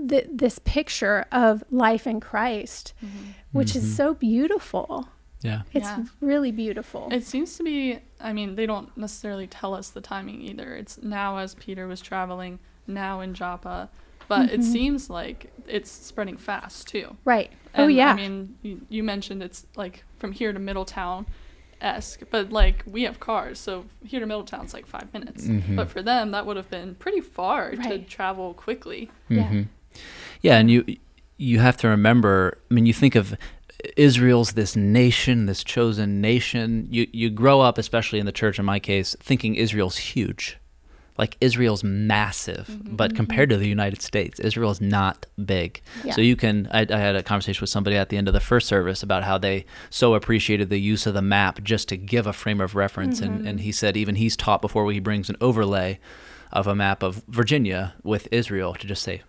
th- 0.10 0.28
this 0.32 0.60
picture 0.60 1.26
of 1.32 1.64
life 1.72 2.06
in 2.08 2.20
Christ, 2.20 2.94
which 3.52 3.70
Mm-hmm. 3.70 3.78
is 3.80 3.96
so 3.96 4.14
beautiful. 4.14 5.10
Yeah. 5.42 5.62
It's 5.74 5.86
Yeah. 5.86 6.04
really 6.22 6.52
beautiful. 6.52 7.10
It 7.12 7.24
seems 7.26 7.56
to 7.58 7.64
be, 7.64 8.00
I 8.20 8.34
mean, 8.34 8.56
they 8.56 8.66
don't 8.66 8.96
necessarily 8.98 9.48
tell 9.48 9.74
us 9.76 9.90
the 9.90 10.02
timing 10.02 10.42
either. 10.42 10.76
It's 10.76 11.02
now 11.04 11.38
as 11.38 11.56
Peter 11.56 11.88
was 11.88 12.02
traveling, 12.02 12.60
now 12.88 13.22
in 13.22 13.34
Joppa, 13.34 13.90
but 14.28 14.50
it 14.52 14.64
seems 14.64 15.10
like 15.10 15.52
it's 15.68 15.90
spreading 15.92 16.38
fast 16.38 16.88
too. 16.88 17.16
right. 17.26 17.52
oh 17.76 17.88
yeah. 17.88 18.12
I 18.14 18.16
mean, 18.16 18.56
you, 18.62 18.82
you 18.90 19.04
mentioned 19.04 19.42
it's 19.44 19.66
like 19.76 20.04
from 20.18 20.32
here 20.32 20.54
to 20.54 20.60
Middletown 20.60 21.26
esque, 21.82 22.22
but 22.32 22.52
like 22.52 22.84
we 22.88 23.04
have 23.04 23.20
cars, 23.20 23.60
so 23.60 23.86
here 24.06 24.20
to 24.20 24.26
Middletown's 24.26 24.74
like 24.74 24.86
five 24.86 25.12
minutes. 25.14 25.46
Mhm. 25.46 25.76
But 25.76 25.90
for 25.90 26.02
them, 26.02 26.32
that 26.32 26.46
would 26.46 26.58
have 26.58 26.70
been 26.70 26.96
pretty 26.96 27.22
far 27.22 27.72
to 27.76 28.00
travel 28.00 28.54
quickly. 28.54 29.12
Yeah. 29.30 29.44
Mhm. 29.50 29.68
Yeah, 30.42 30.58
and 30.58 30.70
you 30.72 30.86
you 31.38 31.60
have 31.60 31.78
to 31.78 31.88
remember. 31.90 32.58
I 32.72 32.74
mean, 32.74 32.86
you 32.86 32.94
think 32.94 33.16
of 33.16 33.36
Israel's 33.98 34.54
this 34.54 34.76
nation, 34.76 35.46
this 35.48 35.64
chosen 35.64 36.22
nation. 36.22 36.88
You 36.90 37.08
you 37.12 37.30
grow 37.30 37.62
up, 37.62 37.78
especially 37.78 38.20
in 38.20 38.26
the 38.26 38.32
church. 38.32 38.58
In 38.58 38.66
my 38.66 38.80
case, 38.80 39.16
thinking 39.20 39.56
Israel's 39.56 39.98
huge, 39.98 40.58
like 41.18 41.38
Israel's 41.42 41.84
massive. 41.84 42.68
Mm-hmm. 42.68 42.96
But 42.96 43.16
compared 43.16 43.50
to 43.50 43.58
the 43.58 43.64
mm-hmm. 43.64 43.70
United 43.70 44.02
States, 44.02 44.40
Israel 44.40 44.72
is 44.72 44.82
not 44.82 45.26
big. 45.44 45.82
Yeah. 46.04 46.14
So 46.14 46.22
you 46.22 46.36
can. 46.36 46.68
I, 46.72 46.86
I 46.90 46.98
had 46.98 47.16
a 47.16 47.24
conversation 47.24 47.62
with 47.62 47.70
somebody 47.70 47.96
at 47.96 48.10
the 48.10 48.18
end 48.18 48.28
of 48.28 48.34
the 48.34 48.40
first 48.40 48.68
service 48.68 49.04
about 49.04 49.24
how 49.24 49.38
they 49.38 49.66
so 49.90 50.14
appreciated 50.14 50.70
the 50.70 50.80
use 50.80 51.06
of 51.06 51.14
the 51.14 51.22
map 51.22 51.64
just 51.64 51.88
to 51.90 51.98
give 51.98 52.28
a 52.28 52.34
frame 52.34 52.62
of 52.62 52.76
reference, 52.76 53.20
and 53.22 53.48
and 53.48 53.58
mm-hmm. 53.58 53.58
he 53.58 53.72
said 53.72 53.98
even 53.98 54.16
he's 54.16 54.36
taught 54.36 54.62
before 54.62 54.92
he 54.92 55.00
brings 55.00 55.30
an 55.30 55.38
overlay 55.42 56.00
of 56.52 56.68
a 56.68 56.76
map 56.76 57.04
of 57.04 57.24
Virginia 57.28 57.94
with 58.04 58.28
Israel 58.32 58.74
to 58.76 58.88
just 58.88 59.04
say, 59.04 59.22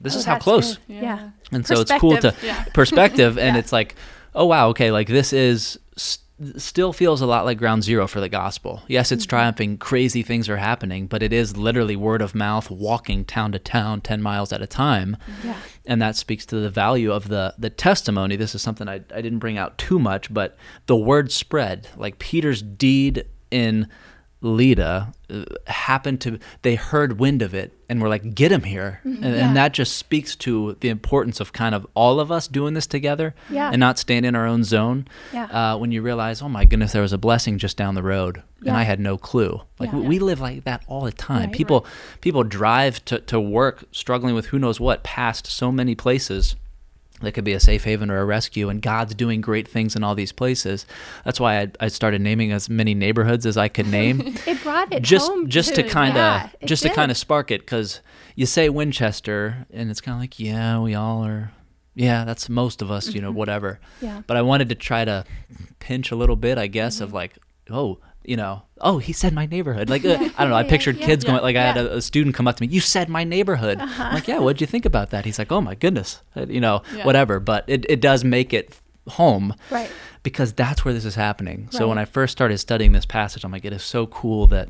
this 0.00 0.14
Oh, 0.14 0.18
is 0.18 0.24
how 0.24 0.38
close. 0.38 0.76
good. 0.76 1.02
Yeah. 1.02 1.30
And 1.52 1.66
so 1.66 1.80
it's 1.80 1.92
cool 1.92 2.16
to 2.16 2.32
Perspective. 2.32 2.44
Yeah. 2.44 2.64
perspective, 2.74 3.38
and 3.38 3.54
Yeah. 3.54 3.60
it's 3.60 3.72
like, 3.72 3.96
oh 4.34 4.46
wow, 4.46 4.68
okay, 4.68 4.90
like 4.90 5.08
this 5.08 5.32
is 5.32 5.78
st- 5.96 6.24
still 6.56 6.92
feels 6.92 7.20
a 7.20 7.26
lot 7.26 7.44
like 7.44 7.58
ground 7.58 7.84
zero 7.84 8.06
for 8.06 8.20
the 8.20 8.28
gospel. 8.28 8.82
Yes, 8.88 9.12
it's 9.12 9.24
mm-hmm. 9.24 9.30
triumphing, 9.30 9.78
crazy 9.78 10.22
things 10.22 10.48
are 10.48 10.56
happening, 10.56 11.06
but 11.06 11.22
it 11.22 11.32
is 11.32 11.56
literally 11.56 11.96
word 11.96 12.22
of 12.22 12.34
mouth, 12.34 12.70
walking 12.70 13.24
town 13.24 13.52
to 13.52 13.58
town, 13.58 14.00
ten 14.00 14.22
miles 14.22 14.52
at 14.52 14.62
a 14.62 14.66
time, 14.66 15.16
Yeah. 15.44 15.56
and 15.86 16.00
that 16.00 16.16
speaks 16.16 16.46
to 16.46 16.56
the 16.56 16.70
value 16.70 17.12
of 17.12 17.28
the 17.28 17.54
the 17.58 17.70
testimony. 17.70 18.36
This 18.36 18.54
is 18.54 18.62
something 18.62 18.88
I 18.88 18.96
I 19.14 19.20
didn't 19.20 19.38
bring 19.38 19.58
out 19.58 19.78
too 19.78 19.98
much, 19.98 20.32
but 20.32 20.56
the 20.86 20.96
word 20.96 21.30
spread, 21.32 21.88
like 21.96 22.18
Peter's 22.18 22.62
deed 22.62 23.24
in 23.50 23.88
Lydda 24.42 25.12
uh, 25.30 25.44
happened 25.66 26.20
to 26.22 26.38
they 26.62 26.74
heard 26.74 27.18
wind 27.20 27.42
of 27.42 27.54
it 27.54 27.72
and 27.88 28.00
were 28.00 28.08
like 28.08 28.34
get 28.34 28.50
him 28.50 28.62
here 28.62 29.00
and, 29.04 29.22
Yeah. 29.22 29.30
and 29.46 29.56
that 29.56 29.72
just 29.74 29.96
speaks 29.98 30.34
to 30.36 30.76
the 30.80 30.88
importance 30.88 31.40
of 31.40 31.52
kind 31.52 31.74
of 31.74 31.86
all 31.94 32.20
of 32.20 32.32
us 32.32 32.48
doing 32.48 32.72
this 32.74 32.86
together 32.86 33.34
Yeah. 33.50 33.70
and 33.70 33.78
not 33.80 33.98
staying 33.98 34.24
in 34.24 34.34
our 34.34 34.46
own 34.46 34.64
zone 34.64 35.06
Yeah. 35.32 35.44
uh, 35.74 35.76
when 35.78 35.92
you 35.92 36.00
realize 36.02 36.40
oh 36.40 36.48
my 36.48 36.64
goodness 36.64 36.92
there 36.92 37.02
was 37.02 37.12
a 37.12 37.18
blessing 37.18 37.58
just 37.58 37.76
down 37.76 37.94
the 37.94 38.02
road 38.02 38.42
and 38.66 38.76
i 38.76 38.82
had 38.82 38.98
no 39.00 39.16
clue 39.18 39.60
like 39.78 39.92
we, 39.92 40.00
we 40.00 40.18
live 40.18 40.40
like 40.40 40.64
that 40.64 40.82
all 40.86 41.02
the 41.02 41.12
time 41.12 41.44
Right. 41.46 41.52
people 41.52 41.86
people 42.20 42.42
drive 42.44 43.04
to, 43.06 43.18
to 43.20 43.38
work 43.40 43.84
struggling 43.92 44.34
with 44.34 44.46
who 44.46 44.58
knows 44.58 44.80
what 44.80 45.02
past 45.02 45.46
so 45.46 45.70
many 45.70 45.94
places 45.94 46.56
that 47.20 47.32
could 47.32 47.44
be 47.44 47.52
a 47.52 47.60
safe 47.60 47.84
haven 47.84 48.10
or 48.10 48.18
a 48.20 48.24
rescue 48.24 48.68
and 48.68 48.82
god's 48.82 49.14
doing 49.14 49.40
great 49.40 49.66
things 49.68 49.94
in 49.96 50.02
all 50.04 50.14
these 50.14 50.32
places 50.32 50.86
that's 51.24 51.38
why 51.40 51.60
i, 51.60 51.70
I 51.80 51.88
started 51.88 52.20
naming 52.20 52.52
as 52.52 52.68
many 52.68 52.94
neighborhoods 52.94 53.46
as 53.46 53.56
i 53.56 53.68
could 53.68 53.86
name 53.88 54.20
It 54.46 54.62
brought 54.62 54.92
it 54.92 55.02
just 55.02 55.28
home 55.30 55.48
just 55.48 55.74
to 55.74 55.82
kind 55.82 56.12
of 56.12 56.16
yeah, 56.16 56.48
just 56.64 56.82
to 56.84 56.88
kind 56.90 57.10
of 57.10 57.16
spark 57.16 57.50
it 57.50 57.60
because 57.60 58.00
you 58.36 58.46
say 58.46 58.68
winchester 58.68 59.66
and 59.72 59.90
it's 59.90 60.00
kind 60.00 60.14
of 60.16 60.20
like 60.20 60.38
yeah 60.40 60.78
we 60.80 60.94
all 60.94 61.24
are 61.24 61.52
yeah 61.94 62.24
that's 62.24 62.48
most 62.48 62.82
of 62.82 62.90
us 62.90 63.08
you 63.14 63.20
know 63.20 63.30
whatever 63.32 63.78
Mm-hmm. 63.96 64.06
Yeah. 64.06 64.22
but 64.26 64.36
i 64.36 64.42
wanted 64.42 64.68
to 64.70 64.74
try 64.74 65.04
to 65.04 65.24
pinch 65.78 66.10
a 66.10 66.16
little 66.16 66.36
bit 66.36 66.56
i 66.58 66.66
guess 66.66 66.96
Mm-hmm. 66.96 67.04
of 67.04 67.12
like 67.12 67.36
oh 67.70 67.98
you 68.24 68.36
know 68.36 68.62
oh 68.80 68.98
he 68.98 69.12
said 69.12 69.32
my 69.32 69.46
neighborhood 69.46 69.88
like 69.88 70.04
uh, 70.04 70.10
i 70.38 70.42
don't 70.42 70.50
know 70.50 70.54
i 70.56 70.62
pictured 70.62 70.96
yeah, 70.98 71.06
kids 71.06 71.24
yeah, 71.24 71.30
going 71.30 71.42
like 71.42 71.56
i 71.56 71.62
had. 71.62 71.78
Uh-huh. 71.78 71.94
a, 71.94 71.96
a 71.98 72.02
student 72.02 72.34
come 72.34 72.46
up 72.46 72.56
to 72.56 72.62
me 72.62 72.68
you 72.68 72.80
said 72.80 73.08
my 73.08 73.24
neighborhood 73.24 73.78
I'm 73.80 74.14
like 74.14 74.28
yeah 74.28 74.38
what'd 74.38 74.60
you 74.60 74.66
think 74.66 74.84
about 74.84 75.10
that 75.10 75.24
he's 75.24 75.38
like 75.38 75.50
oh 75.50 75.60
my 75.60 75.74
goodness 75.74 76.20
Uh, 76.36 76.46
you 76.46 76.60
know 76.60 76.82
Yeah. 76.94 77.04
whatever 77.06 77.40
but 77.40 77.64
it, 77.66 77.86
it 77.88 78.00
does 78.00 78.22
make 78.24 78.52
it 78.52 78.78
home 79.08 79.54
Right. 79.70 79.90
because 80.22 80.52
that's 80.52 80.84
where 80.84 80.92
this 80.94 81.04
is 81.06 81.14
happening. 81.16 81.68
So 81.70 81.88
when 81.88 81.98
I 81.98 82.04
first 82.04 82.30
started 82.32 82.58
studying 82.58 82.92
this 82.92 83.06
passage, 83.06 83.42
I'm 83.44 83.50
like, 83.50 83.64
it 83.64 83.72
is 83.72 83.82
so 83.82 84.06
cool 84.06 84.46
that 84.48 84.68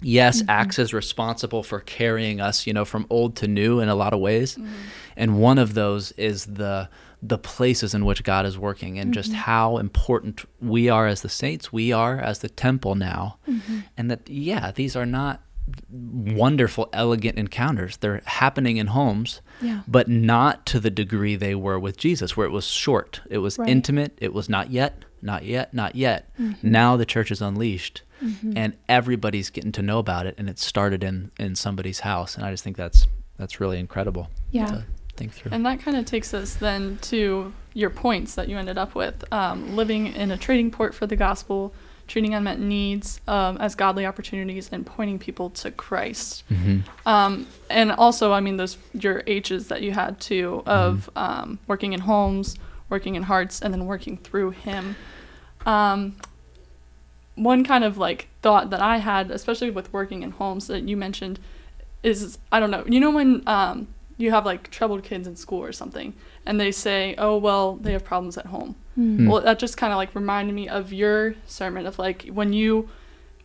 yes, 0.00 0.40
Mm-hmm. 0.40 0.50
Acts 0.50 0.78
is 0.78 0.94
responsible 0.94 1.62
for 1.62 1.80
carrying 1.80 2.40
us, 2.40 2.66
you 2.66 2.72
know, 2.72 2.84
from 2.84 3.06
old 3.10 3.36
to 3.36 3.48
new 3.48 3.80
in 3.80 3.88
a 3.88 3.94
lot 3.94 4.12
of 4.14 4.20
ways, 4.20 4.54
Mm-hmm. 4.56 4.72
and 5.16 5.38
one 5.40 5.58
of 5.58 5.74
those 5.74 6.12
is 6.12 6.46
the 6.46 6.88
the 7.28 7.38
places 7.38 7.94
in 7.94 8.04
which 8.04 8.22
God 8.24 8.44
is 8.46 8.56
working 8.58 8.98
and 8.98 9.12
just 9.14 9.30
Mm-hmm. 9.30 9.40
how 9.40 9.78
important 9.78 10.44
we 10.60 10.88
are 10.88 11.06
as 11.06 11.22
the 11.22 11.28
saints, 11.28 11.72
we 11.72 11.92
are 11.92 12.18
as 12.20 12.38
the 12.40 12.48
temple 12.48 12.94
now, 12.94 13.38
Mm-hmm. 13.48 13.78
and 13.96 14.10
that 14.10 14.28
yeah, 14.28 14.70
these 14.72 14.94
are 14.96 15.06
not 15.06 15.42
wonderful, 15.90 16.88
elegant 16.92 17.38
encounters. 17.38 17.96
They're 17.98 18.22
happening 18.24 18.76
in 18.76 18.88
homes, 18.88 19.40
Yeah. 19.60 19.80
but 19.88 20.08
not 20.08 20.64
to 20.66 20.80
the 20.80 20.90
degree 20.90 21.36
they 21.36 21.54
were 21.54 21.78
with 21.78 21.96
Jesus, 21.96 22.36
where 22.36 22.46
it 22.46 22.52
was 22.52 22.66
short, 22.66 23.20
it 23.30 23.38
was 23.38 23.58
Right. 23.58 23.68
intimate, 23.68 24.16
it 24.20 24.32
was 24.32 24.48
not 24.48 24.70
yet, 24.70 25.04
not 25.22 25.44
yet, 25.44 25.74
not 25.74 25.96
yet. 25.96 26.30
Mm-hmm. 26.40 26.70
Now 26.70 26.96
the 26.96 27.06
church 27.06 27.30
is 27.30 27.40
unleashed, 27.42 28.02
and 28.54 28.76
everybody's 28.88 29.50
getting 29.50 29.72
to 29.72 29.82
know 29.82 29.98
about 29.98 30.26
it, 30.26 30.34
and 30.38 30.48
it 30.48 30.58
started 30.58 31.04
in 31.04 31.30
in 31.38 31.54
somebody's 31.54 32.00
house, 32.00 32.36
and 32.36 32.44
I 32.46 32.50
just 32.50 32.64
think 32.64 32.76
that's 32.76 33.06
that's 33.36 33.60
really 33.60 33.78
incredible. 33.78 34.30
Yeah. 34.50 34.66
to 34.66 34.84
think 35.16 35.32
through. 35.32 35.52
And 35.52 35.64
that 35.66 35.80
kind 35.80 35.96
of 35.96 36.04
takes 36.04 36.32
us 36.34 36.54
then 36.54 36.98
to 37.02 37.52
your 37.74 37.90
points 37.90 38.34
that 38.36 38.48
you 38.48 38.56
ended 38.56 38.78
up 38.78 38.94
with 38.94 39.24
um, 39.32 39.76
living 39.76 40.08
in 40.08 40.30
a 40.30 40.36
trading 40.36 40.70
port 40.70 40.94
for 40.94 41.06
the 41.06 41.16
gospel, 41.16 41.74
treating 42.06 42.34
unmet 42.34 42.58
needs 42.58 43.20
um, 43.28 43.56
as 43.58 43.74
godly 43.74 44.06
opportunities, 44.06 44.68
and 44.72 44.86
pointing 44.86 45.18
people 45.18 45.50
to 45.50 45.70
Christ. 45.70 46.44
Mhm. 46.50 46.82
Um, 47.04 47.46
and 47.68 47.92
also, 47.92 48.32
I 48.32 48.40
mean, 48.40 48.56
those 48.56 48.78
your 48.92 49.22
H's 49.26 49.68
that 49.68 49.82
you 49.82 49.92
had 49.92 50.20
too 50.20 50.62
of 50.66 51.10
um, 51.16 51.58
working 51.66 51.92
in 51.92 52.00
homes, 52.00 52.56
working 52.88 53.14
in 53.14 53.24
hearts, 53.24 53.60
and 53.60 53.74
then 53.74 53.86
working 53.86 54.16
through 54.16 54.50
Him. 54.50 54.96
Um, 55.66 56.16
one 57.34 57.64
kind 57.64 57.84
of 57.84 57.98
like 57.98 58.28
thought 58.40 58.70
that 58.70 58.80
I 58.80 58.98
had, 58.98 59.30
especially 59.30 59.70
with 59.70 59.92
working 59.92 60.22
in 60.22 60.30
homes 60.30 60.68
that 60.68 60.88
you 60.88 60.96
mentioned, 60.96 61.38
is 62.02 62.38
I 62.50 62.60
don't 62.60 62.70
know. 62.70 62.84
You 62.86 63.00
know 63.00 63.10
when 63.10 63.42
um, 63.46 63.88
you 64.16 64.30
have 64.30 64.44
like 64.46 64.70
troubled 64.70 65.02
kids 65.04 65.26
in 65.26 65.36
school 65.36 65.62
or 65.62 65.72
something, 65.72 66.14
and 66.44 66.58
they 66.60 66.72
say, 66.72 67.14
"Oh 67.18 67.36
well, 67.36 67.76
they 67.76 67.92
have 67.92 68.04
problems 68.04 68.36
at 68.38 68.46
home." 68.46 68.76
Mm. 68.98 69.28
Well, 69.28 69.42
that 69.42 69.58
just 69.58 69.76
kind 69.76 69.92
of 69.92 69.96
like 69.98 70.14
reminded 70.14 70.54
me 70.54 70.68
of 70.68 70.92
your 70.92 71.34
sermon 71.46 71.86
of 71.86 71.98
like 71.98 72.26
when 72.28 72.52
you 72.52 72.88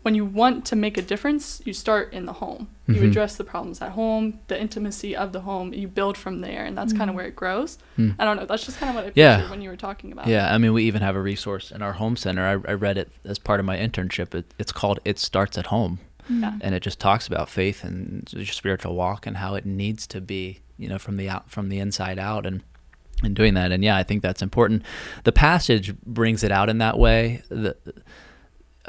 when 0.03 0.15
you 0.15 0.25
want 0.25 0.65
to 0.65 0.75
make 0.75 0.97
a 0.97 1.01
difference, 1.03 1.61
you 1.63 1.73
start 1.73 2.11
in 2.11 2.25
the 2.25 2.33
home. 2.33 2.67
You 2.87 2.95
Mhm. 2.95 3.09
address 3.09 3.35
the 3.35 3.43
problems 3.43 3.83
at 3.83 3.91
home, 3.91 4.39
the 4.47 4.59
intimacy 4.59 5.15
of 5.15 5.31
the 5.31 5.41
home. 5.41 5.73
You 5.75 5.87
build 5.87 6.17
from 6.17 6.41
there, 6.41 6.65
and 6.65 6.75
that's 6.75 6.91
kind 6.91 7.07
of 7.07 7.15
where 7.15 7.27
it 7.27 7.35
grows. 7.35 7.77
Mm. 7.99 8.15
I 8.17 8.25
don't 8.25 8.35
know. 8.37 8.45
That's 8.47 8.65
just 8.65 8.79
kind 8.79 8.89
of 8.89 8.95
what 8.95 9.05
I 9.05 9.11
Yeah. 9.13 9.47
when 9.51 9.61
you 9.61 9.69
were 9.69 9.75
talking 9.77 10.11
about. 10.11 10.25
Yeah, 10.25 10.51
I 10.51 10.57
mean, 10.57 10.73
we 10.73 10.85
even 10.85 11.03
have 11.03 11.15
a 11.15 11.21
resource 11.21 11.69
in 11.69 11.83
our 11.83 11.93
home 11.93 12.15
center. 12.15 12.43
I, 12.43 12.71
I 12.71 12.73
read 12.73 12.97
it 12.97 13.11
as 13.23 13.37
part 13.37 13.59
of 13.59 13.65
my 13.67 13.77
internship. 13.77 14.33
It, 14.33 14.45
it's 14.57 14.71
called 14.71 14.99
"It 15.05 15.19
Starts 15.19 15.55
at 15.59 15.67
Home." 15.67 15.99
Yeah. 16.39 16.51
Mm-hmm. 16.51 16.59
and 16.61 16.75
it 16.75 16.81
just 16.81 16.99
talks 16.99 17.27
about 17.27 17.49
faith 17.49 17.83
and 17.83 18.31
your 18.31 18.45
spiritual 18.45 18.95
walk 18.95 19.27
and 19.27 19.37
how 19.37 19.55
it 19.55 19.65
needs 19.65 20.07
to 20.07 20.21
be 20.21 20.59
you 20.77 20.87
know 20.87 20.97
from 20.97 21.17
the 21.17 21.27
out 21.29 21.49
from 21.51 21.69
the 21.69 21.79
inside 21.79 22.17
out 22.17 22.45
and 22.45 22.63
and 23.23 23.35
doing 23.35 23.53
that. 23.55 23.71
And 23.71 23.83
yeah 23.83 23.97
i 23.97 24.03
think 24.03 24.21
that's 24.23 24.41
important. 24.41 24.83
The 25.25 25.31
passage 25.31 25.95
brings 26.05 26.43
it 26.43 26.51
out 26.51 26.69
in 26.69 26.77
that 26.79 26.97
way. 26.97 27.43
The 27.49 27.75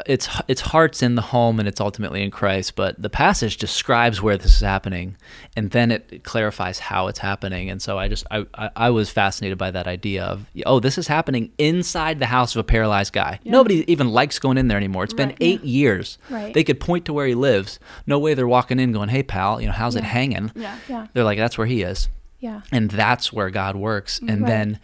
it's 0.06 0.26
it's 0.48 0.62
hearts 0.62 1.02
in 1.02 1.16
the 1.16 1.22
home 1.22 1.58
and 1.58 1.68
it's 1.68 1.80
ultimately 1.80 2.22
in 2.22 2.30
Christ 2.30 2.76
but 2.76 3.00
the 3.00 3.10
passage 3.10 3.58
describes 3.58 4.22
where 4.22 4.38
this 4.38 4.54
is 4.54 4.60
happening 4.62 5.16
and 5.54 5.70
then 5.70 5.90
it 5.90 6.24
clarifies 6.24 6.78
how 6.78 7.08
it's 7.08 7.18
happening 7.18 7.68
and 7.68 7.82
so 7.82 7.98
I 7.98 8.08
just 8.08 8.26
I, 8.30 8.46
I, 8.74 8.88
was 8.88 9.10
fascinated 9.10 9.58
by 9.58 9.70
that 9.70 9.86
idea 9.86 10.24
of 10.24 10.46
oh 10.64 10.80
this 10.80 10.96
is 10.96 11.08
happening 11.08 11.52
inside 11.58 12.20
the 12.20 12.26
house 12.26 12.56
of 12.56 12.60
a 12.60 12.64
paralyzed 12.64 13.12
guy 13.12 13.38
Yeah. 13.42 13.52
nobody 13.52 13.84
even 13.92 14.08
likes 14.08 14.38
going 14.38 14.56
in 14.56 14.68
there 14.68 14.78
anymore 14.78 15.04
It's 15.04 15.12
been 15.12 15.28
Right. 15.28 15.38
eight 15.42 15.62
years 15.64 16.16
Right. 16.30 16.54
they 16.54 16.64
could 16.64 16.80
point 16.80 17.04
to 17.04 17.12
where 17.12 17.26
he 17.26 17.34
lives 17.34 17.78
no 18.06 18.18
way 18.18 18.32
they're 18.32 18.48
walking 18.48 18.80
in 18.80 18.92
going 18.92 19.10
hey 19.10 19.22
pal 19.22 19.60
you 19.60 19.66
know 19.66 19.72
how's 19.74 19.94
it 19.94 20.04
hanging 20.04 20.52
Yeah. 20.54 20.78
Yeah. 20.88 21.06
they're 21.12 21.24
like 21.24 21.38
that's 21.38 21.58
where 21.58 21.66
he 21.66 21.82
is 21.82 22.08
Yeah. 22.40 22.62
and 22.72 22.90
that's 22.90 23.30
where 23.30 23.50
God 23.50 23.76
works. 23.76 24.20
And 24.26 24.40
Right. 24.42 24.48
then 24.48 24.80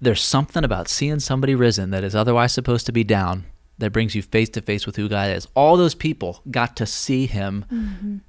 there's 0.00 0.20
something 0.20 0.64
about 0.64 0.88
seeing 0.88 1.20
somebody 1.20 1.54
risen 1.54 1.90
that 1.90 2.02
is 2.04 2.14
otherwise 2.16 2.52
supposed 2.52 2.86
to 2.86 2.92
be 2.92 3.04
down 3.04 3.44
that 3.78 3.92
brings 3.92 4.14
you 4.14 4.22
face 4.22 4.48
to 4.50 4.60
face 4.62 4.86
with 4.86 4.96
who 4.96 5.08
God 5.08 5.30
is. 5.36 5.46
All 5.54 5.76
those 5.76 5.94
people 5.94 6.40
got 6.50 6.76
to 6.76 6.86
see 6.86 7.26
him 7.26 8.22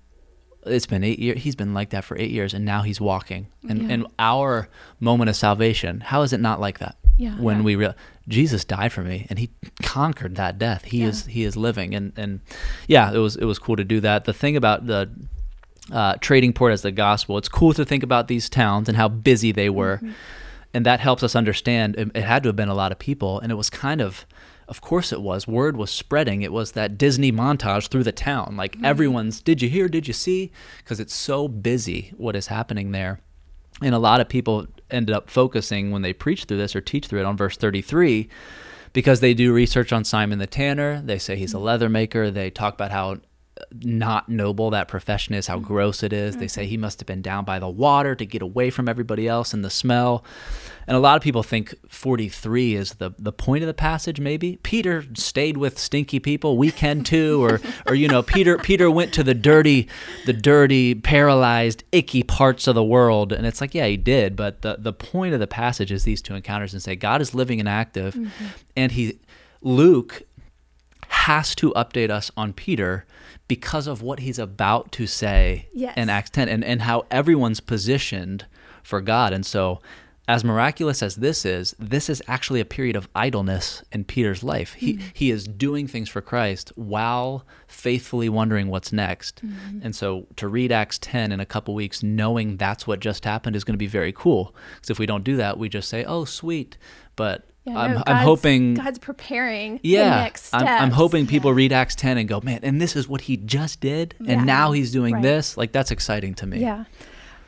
it's 0.66 0.86
been 0.86 1.04
eight 1.04 1.20
years. 1.20 1.42
He's 1.44 1.56
been 1.56 1.74
like 1.74 1.92
that 1.92 2.04
for 2.04 2.18
eight 2.18 2.32
years, 2.32 2.54
and 2.54 2.66
now 2.66 2.82
he's 2.82 3.00
walking. 3.00 3.48
And 3.70 3.84
Yeah. 3.84 3.88
and 3.94 4.08
our 4.20 4.68
moment 5.00 5.30
of 5.30 5.36
salvation, 5.38 6.02
how 6.02 6.24
is 6.24 6.34
it 6.34 6.42
not 6.42 6.60
like 6.60 6.80
that? 6.80 6.98
Yeah. 7.16 7.36
When 7.36 7.58
Yeah. 7.58 7.64
we 7.64 7.76
real 7.78 7.96
Jesus 8.28 8.66
died 8.66 8.92
for 8.92 9.02
me, 9.02 9.26
and 9.30 9.40
he 9.40 9.50
conquered 9.82 10.36
that 10.36 10.58
death. 10.60 10.84
He 10.84 11.00
Yeah. 11.04 11.08
is 11.08 11.26
he 11.28 11.44
is 11.46 11.56
living, 11.56 11.96
and 11.96 12.12
and 12.18 12.42
yeah, 12.88 13.14
it 13.14 13.18
was 13.20 13.38
it 13.38 13.46
was 13.46 13.60
cool 13.60 13.78
to 13.78 13.86
do 13.86 14.02
that. 14.02 14.26
The 14.26 14.34
thing 14.34 14.58
about 14.58 14.88
the 14.88 15.10
uh, 15.90 16.16
trading 16.20 16.52
port 16.52 16.74
as 16.74 16.82
the 16.82 16.92
gospel, 16.92 17.38
it's 17.38 17.48
cool 17.48 17.72
to 17.74 17.86
think 17.86 18.04
about 18.04 18.28
these 18.28 18.50
towns 18.50 18.90
and 18.90 18.98
how 18.98 19.08
busy 19.08 19.54
they 19.54 19.70
were, 19.70 19.98
Mm-hmm. 20.04 20.12
and 20.74 20.86
that 20.86 21.00
helps 21.00 21.24
us 21.24 21.34
understand. 21.34 21.96
It, 21.96 22.12
it 22.14 22.24
had 22.26 22.44
to 22.44 22.50
have 22.50 22.58
been 22.58 22.68
a 22.68 22.76
lot 22.76 22.92
of 22.92 23.00
people, 23.00 23.40
and 23.40 23.54
it 23.54 23.56
was 23.56 23.70
kind 23.70 24.02
of. 24.02 24.26
Of 24.68 24.82
course 24.82 25.14
it 25.14 25.22
was. 25.22 25.48
Word 25.48 25.78
was 25.78 25.90
spreading. 25.92 26.42
It 26.42 26.52
was 26.52 26.74
that 26.74 26.98
Disney 26.98 27.32
montage 27.32 27.88
through 27.88 28.04
the 28.04 28.12
town. 28.12 28.56
Like 28.58 28.74
Mm-hmm. 28.76 28.86
everyone's, 28.86 29.42
did 29.42 29.62
you 29.62 29.70
hear? 29.70 29.88
Did 29.88 30.08
you 30.08 30.14
see? 30.14 30.52
Because 30.80 31.00
it's 31.00 31.16
so 31.16 31.48
busy 31.48 32.14
what 32.18 32.36
is 32.36 32.48
happening 32.48 32.92
there. 32.92 33.20
And 33.82 33.96
a 33.96 34.00
lot 34.00 34.20
of 34.22 34.28
people 34.28 34.68
ended 34.92 35.16
up 35.16 35.30
focusing 35.30 35.92
when 35.92 36.02
they 36.02 36.14
preach 36.14 36.46
through 36.46 36.58
this 36.58 36.76
or 36.76 36.82
teach 36.82 37.08
through 37.08 37.20
it 37.22 37.26
on 37.26 37.38
verse 37.38 37.56
33 37.56 38.28
because 38.94 39.20
they 39.20 39.34
do 39.34 39.54
research 39.54 39.94
on 39.94 40.04
Simon 40.04 40.40
the 40.40 40.48
Tanner. 40.48 41.02
They 41.02 41.20
say 41.20 41.36
he's 41.36 41.54
a 41.54 41.60
leather 41.60 41.88
maker. 41.90 42.32
They 42.32 42.50
talk 42.50 42.74
about 42.74 42.92
how 42.92 43.18
not 43.84 44.30
noble 44.30 44.70
that 44.72 44.88
profession 44.88 45.34
is, 45.34 45.48
how 45.48 45.60
gross 45.60 46.04
it 46.04 46.14
is. 46.14 46.38
They 46.38 46.48
say 46.48 46.66
he 46.66 46.78
must 46.78 47.00
have 47.00 47.08
been 47.08 47.22
down 47.22 47.46
by 47.46 47.60
the 47.60 47.70
water 47.70 48.16
to 48.16 48.26
get 48.26 48.42
away 48.42 48.70
from 48.70 48.88
everybody 48.90 49.28
else 49.28 49.54
and 49.54 49.64
the 49.64 49.70
smell. 49.70 50.24
And 50.88 50.96
a 50.96 51.00
lot 51.00 51.18
of 51.18 51.22
people 51.22 51.44
think 51.44 51.76
43 51.90 52.76
is 52.76 52.94
the, 52.94 53.12
the 53.20 53.34
point 53.34 53.64
of 53.64 53.68
the 53.68 53.74
passage, 53.74 54.20
maybe. 54.20 54.58
Peter 54.64 55.04
stayed 55.16 55.58
with 55.58 55.78
stinky 55.78 56.20
people. 56.20 56.58
We 56.58 56.72
can 56.72 57.04
too. 57.04 57.44
Or, 57.44 57.60
or 57.86 57.96
you 57.96 58.08
know, 58.08 58.24
Peter 58.24 58.58
Peter 58.58 58.90
went 58.90 59.14
to 59.16 59.24
the 59.24 59.34
dirty, 59.34 59.90
the 60.26 60.34
dirty, 60.34 60.96
paralyzed, 60.96 61.84
icky 61.92 62.24
parts 62.24 62.68
of 62.68 62.76
the 62.76 62.84
world. 62.84 63.34
And 63.34 63.46
it's 63.46 63.60
like, 63.60 63.76
yeah, 63.76 63.88
he 63.88 63.98
did. 63.98 64.36
But 64.36 64.62
the, 64.62 64.78
the 64.80 64.94
point 64.94 65.34
of 65.34 65.40
the 65.42 65.48
passage 65.48 65.92
is 65.92 66.04
these 66.06 66.22
two 66.22 66.36
encounters 66.36 66.74
and 66.74 66.82
say 66.82 66.96
God 66.96 67.22
is 67.22 67.36
living 67.36 67.60
and 67.60 67.68
active. 67.68 68.14
Mm-hmm. 68.14 68.46
And 68.78 68.92
he 68.94 69.20
Luke 69.62 70.24
has 71.10 71.56
to 71.56 71.72
update 71.74 72.10
us 72.10 72.32
on 72.38 72.54
Peter 72.54 73.06
because 73.48 73.88
of 73.88 74.02
what 74.02 74.20
he's 74.20 74.40
about 74.40 74.92
to 74.94 75.08
say 75.08 75.68
Yes. 75.74 75.96
in 75.98 76.10
Acts 76.10 76.30
10 76.32 76.50
and, 76.50 76.64
and 76.64 76.82
how 76.82 77.06
everyone's 77.10 77.60
positioned 77.60 78.46
for 78.84 79.02
God. 79.02 79.34
And 79.34 79.46
so, 79.46 79.82
as 80.30 80.44
miraculous 80.44 81.02
as 81.02 81.16
this 81.16 81.46
is, 81.46 81.74
this 81.80 82.10
is 82.10 82.22
actually 82.28 82.60
a 82.60 82.66
period 82.66 82.98
of 82.98 83.08
idleness 83.16 83.82
in 83.94 84.04
Peter's 84.04 84.44
life. 84.44 84.74
He, 84.74 84.96
mm-hmm. 84.96 85.08
he 85.14 85.32
is 85.32 85.48
doing 85.48 85.88
things 85.88 86.10
for 86.10 86.20
Christ 86.20 86.74
while 86.76 87.46
faithfully 87.66 88.28
wondering 88.28 88.68
what's 88.68 88.92
next. 88.92 89.42
Mm-hmm. 89.46 89.80
And 89.84 89.96
so, 89.96 90.28
to 90.36 90.50
read 90.50 90.74
Acts 90.74 91.00
10 91.00 91.32
in 91.32 91.40
a 91.40 91.46
couple 91.46 91.74
weeks, 91.74 92.04
knowing 92.04 92.58
that's 92.58 92.86
what 92.86 93.00
just 93.00 93.24
happened, 93.24 93.56
is 93.56 93.64
going 93.64 93.76
to 93.76 93.78
be 93.78 93.88
very 93.88 94.12
cool. 94.12 94.54
Because 94.76 94.90
if 94.90 95.00
we 95.00 95.06
don't 95.06 95.24
do 95.24 95.38
that, 95.38 95.58
we 95.58 95.70
just 95.70 95.88
say, 95.88 96.04
oh, 96.04 96.26
sweet. 96.26 96.78
But 97.16 97.47
Yeah, 97.68 97.78
I'm, 97.80 97.94
no, 97.96 98.04
I'm 98.08 98.24
hoping 98.26 98.76
God's 98.76 98.98
preparing 98.98 99.82
yeah, 99.84 100.04
the 100.04 100.22
next. 100.22 100.54
I'm, 100.54 100.66
I'm 100.68 100.92
hoping 100.92 101.28
people 101.28 101.54
read 101.54 101.74
Acts 101.74 101.96
10 101.96 102.18
and 102.18 102.30
go, 102.30 102.40
man, 102.42 102.62
and 102.64 102.82
this 102.82 102.96
is 102.96 103.10
what 103.10 103.22
he 103.22 103.36
just 103.36 103.82
did, 103.82 104.16
and 104.20 104.28
Yeah. 104.28 104.44
now 104.44 104.72
he's 104.72 104.92
doing 104.92 105.16
Right. 105.16 105.24
this. 105.24 105.58
Like 105.58 105.74
that's 105.74 105.92
exciting 105.92 106.34
to 106.36 106.48
me. 106.48 106.60
Yeah. 106.60 106.86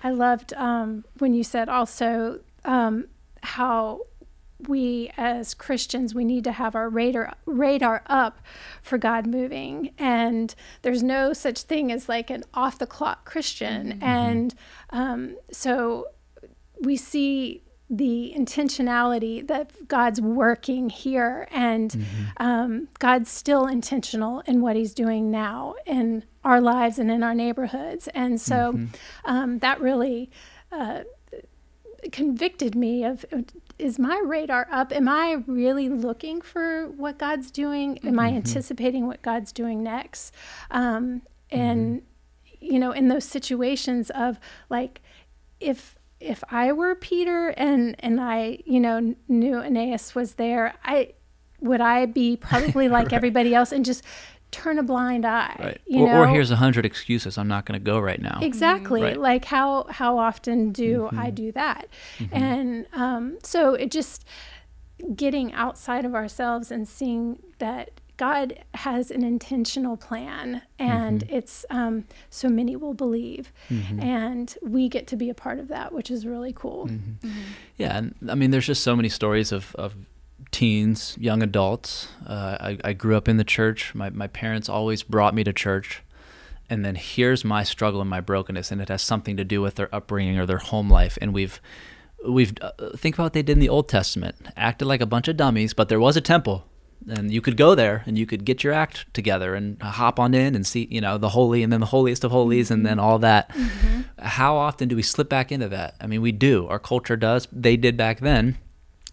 I 0.04 0.12
loved 0.12 0.54
um, 0.54 1.06
when 1.20 1.34
you 1.34 1.44
said 1.44 1.70
also 1.70 2.42
um, 2.66 3.08
how 3.44 4.02
we 4.68 5.10
as 5.16 5.54
Christians 5.54 6.14
we 6.14 6.26
need 6.26 6.44
to 6.44 6.52
have 6.52 6.76
our 6.76 6.90
radar 6.90 7.34
radar 7.46 8.04
up 8.08 8.40
for 8.82 8.98
God 8.98 9.26
moving 9.26 9.92
and 9.98 10.54
there's 10.82 11.02
no 11.02 11.32
such 11.32 11.62
thing 11.62 11.94
as 11.94 12.10
like 12.10 12.30
an 12.30 12.44
off 12.54 12.78
the 12.78 12.86
clock 12.86 13.24
Christian 13.24 13.98
and 14.02 14.54
um, 14.90 15.38
so 15.50 16.08
we 16.82 16.98
see 16.98 17.62
the 17.90 18.34
intentionality 18.38 19.46
that 19.48 19.88
God's 19.88 20.22
working 20.22 20.90
here, 20.90 21.48
and 21.52 22.06
um, 22.38 22.88
God's 23.00 23.32
still 23.32 23.66
intentional 23.66 24.42
in 24.42 24.62
what 24.62 24.76
He's 24.76 24.94
doing 24.94 25.32
now 25.32 25.76
in 25.86 26.24
our 26.44 26.62
lives 26.62 27.00
and 27.00 27.10
in 27.10 27.24
our 27.24 27.34
neighborhoods. 27.34 28.08
And 28.10 28.40
so 28.40 28.80
um, 29.26 29.60
that 29.60 29.82
really 29.82 30.30
uh, 30.72 31.02
convicted 32.12 32.76
me 32.76 33.04
of 33.04 33.26
is 33.78 33.98
my 33.98 34.22
radar 34.26 34.68
up? 34.72 34.92
Am 34.92 35.08
I 35.08 35.44
really 35.48 35.90
looking 35.90 36.42
for 36.42 36.88
what 36.90 37.18
God's 37.18 37.50
doing? 37.50 37.98
Am 38.06 38.20
I 38.20 38.30
anticipating 38.30 39.08
what 39.08 39.22
God's 39.22 39.52
doing 39.52 39.82
next? 39.84 40.34
Um, 40.70 41.22
and 41.50 42.04
you 42.60 42.78
know, 42.78 42.92
in 42.92 43.08
those 43.08 43.26
situations 43.26 44.10
of 44.12 44.40
like, 44.70 45.02
if 45.60 45.96
if 46.20 46.44
I 46.52 46.72
were 46.74 46.96
Peter 46.96 47.50
and 47.50 47.96
and 48.00 48.20
I, 48.20 48.60
you 48.66 48.80
know, 48.80 49.16
knew 49.28 49.60
Aeneas 49.62 50.16
was 50.16 50.34
there, 50.36 50.74
I 50.84 51.14
would 51.62 51.82
I 51.82 52.06
be 52.06 52.36
probably 52.38 52.88
like 52.98 53.14
everybody 53.14 53.54
else 53.56 53.72
and 53.72 53.84
just 53.86 54.04
turn 54.52 54.80
a 54.80 54.84
blind 54.84 55.26
eye. 55.26 55.56
Right. 55.60 55.82
You 55.86 56.04
or, 56.06 56.08
know, 56.08 56.22
or 56.22 56.28
here's 56.28 56.50
a 56.52 56.56
hundred 56.56 56.86
excuses. 56.86 57.38
I'm 57.38 57.48
not 57.48 57.66
going 57.66 57.80
to 57.80 57.84
go 57.84 58.00
right 58.00 58.20
now. 58.22 58.40
exactly 58.42 59.02
Right. 59.04 59.20
like 59.20 59.46
how 59.46 59.86
how 59.90 60.18
often 60.18 60.72
do 60.72 61.02
Mm-hmm. 61.04 61.20
I 61.20 61.30
do 61.30 61.52
that? 61.54 61.88
And 62.32 62.88
um, 62.94 63.38
so 63.44 63.74
it 63.76 63.92
just 63.92 64.26
getting 65.16 65.54
outside 65.54 66.04
of 66.04 66.16
ourselves 66.16 66.72
and 66.72 66.88
seeing 66.88 67.42
that 67.60 67.92
God 68.20 68.60
has 68.74 69.12
an 69.12 69.24
intentional 69.24 69.96
plan, 69.98 70.62
and 70.78 71.22
Mm-hmm. 71.22 71.36
it's 71.38 71.66
um, 71.70 72.04
so 72.30 72.50
many 72.50 72.76
will 72.76 72.94
believe, 72.94 73.52
and 74.00 74.56
we 74.62 74.90
get 74.90 75.08
to 75.08 75.16
be 75.16 75.30
a 75.30 75.34
part 75.34 75.58
of 75.58 75.70
that, 75.70 75.94
which 75.94 76.12
is 76.12 76.26
really 76.26 76.54
cool. 76.54 76.88
Mm-hmm. 76.88 77.30
Yeah, 77.78 77.98
and 77.98 78.16
I 78.30 78.36
mean, 78.36 78.52
there's 78.52 78.68
just 78.68 78.84
so 78.84 78.96
many 78.96 79.08
stories 79.10 79.52
of, 79.54 79.74
of 79.76 79.96
teens, 80.52 81.16
young 81.20 81.42
adults. 81.42 82.10
Uh, 82.28 82.58
I, 82.60 82.78
I 82.84 82.94
grew 82.94 83.16
up 83.16 83.28
in 83.30 83.38
the 83.38 83.44
church. 83.44 83.96
My, 83.96 84.10
my 84.10 84.28
parents 84.28 84.68
always 84.70 85.02
brought 85.04 85.34
me 85.34 85.44
to 85.46 85.54
church. 85.54 86.04
And 86.70 86.84
then 86.86 86.96
here's 86.96 87.44
my 87.46 87.64
struggle 87.64 88.02
and 88.02 88.10
my 88.10 88.22
brokenness, 88.22 88.72
and 88.72 88.82
it 88.82 88.90
has 88.90 89.02
something 89.02 89.38
to 89.38 89.44
do 89.44 89.62
with 89.62 89.76
their 89.76 89.94
upbringing 89.96 90.38
or 90.38 90.46
their 90.46 90.60
home 90.60 90.90
life. 90.90 91.18
And 91.22 91.34
we've, 91.34 91.60
we've 92.28 92.54
uh, 92.62 92.72
think 92.96 93.16
about 93.16 93.24
what 93.24 93.34
they 93.34 93.42
did 93.42 93.54
in 93.54 93.60
the 93.60 93.70
Old 93.70 93.88
Testament. 93.90 94.36
Acted 94.56 94.86
like 94.88 95.02
a 95.02 95.08
bunch 95.08 95.28
of 95.28 95.36
dummies, 95.38 95.74
but 95.74 95.90
there 95.90 96.00
was 96.00 96.16
a 96.16 96.22
temple, 96.22 96.66
and 97.08 97.32
you 97.32 97.42
could 97.42 97.58
go 97.58 97.76
there 97.76 98.04
and 98.06 98.18
you 98.18 98.26
could 98.26 98.46
get 98.46 98.64
your 98.64 98.74
act 98.74 99.12
together 99.14 99.56
and 99.56 99.82
hop 99.82 100.20
on 100.20 100.34
in 100.34 100.56
and 100.56 100.66
see, 100.66 100.88
you 100.92 101.02
know, 101.02 101.18
the 101.18 101.30
holy 101.30 101.64
and 101.64 101.72
then 101.72 101.80
the 101.80 101.86
holiest 101.86 102.24
of 102.24 102.32
holies 102.32 102.72
and 102.72 102.86
then 102.86 103.00
all 103.00 103.20
that. 103.20 103.50
Mm-hmm. 103.50 104.02
How 104.20 104.56
often 104.56 104.88
do 104.90 104.96
we 104.96 105.02
slip 105.02 105.30
back 105.30 105.52
into 105.52 105.70
that? 105.70 105.96
I 106.02 106.08
mean, 106.08 106.22
we 106.22 106.32
do. 106.32 106.68
Our 106.68 106.80
culture 106.80 107.16
does. 107.16 107.48
They 107.52 107.78
did 107.78 107.96
back 107.96 108.20
then 108.20 108.58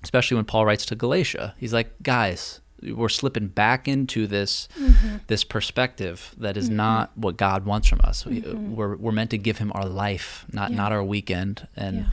especially 0.07 0.37
when 0.37 0.45
Paul 0.45 0.65
writes 0.65 0.87
to 0.87 0.95
Galatia. 0.95 1.55
He's 1.59 1.73
like, 1.73 1.91
guys, 2.01 2.61
we're 2.81 3.09
slipping 3.09 3.49
back 3.49 3.89
into 3.89 4.29
this 4.29 4.69
mm-hmm. 4.79 5.17
this 5.27 5.43
perspective 5.43 6.33
that 6.39 6.57
is 6.57 6.67
mm-hmm. 6.67 6.77
not 6.77 7.19
what 7.19 7.37
God 7.37 7.65
wants 7.65 7.89
from 7.89 8.01
us. 8.05 8.25
We, 8.25 8.41
we're 8.41 8.97
we're 8.97 9.13
meant 9.13 9.31
to 9.31 9.39
give 9.39 9.59
Him 9.59 9.73
our 9.75 9.85
life, 9.87 10.45
not 10.53 10.71
Yeah. 10.71 10.77
not 10.77 10.93
our 10.93 11.03
weekend. 11.03 11.67
And 11.75 11.97
Yeah. 11.97 12.05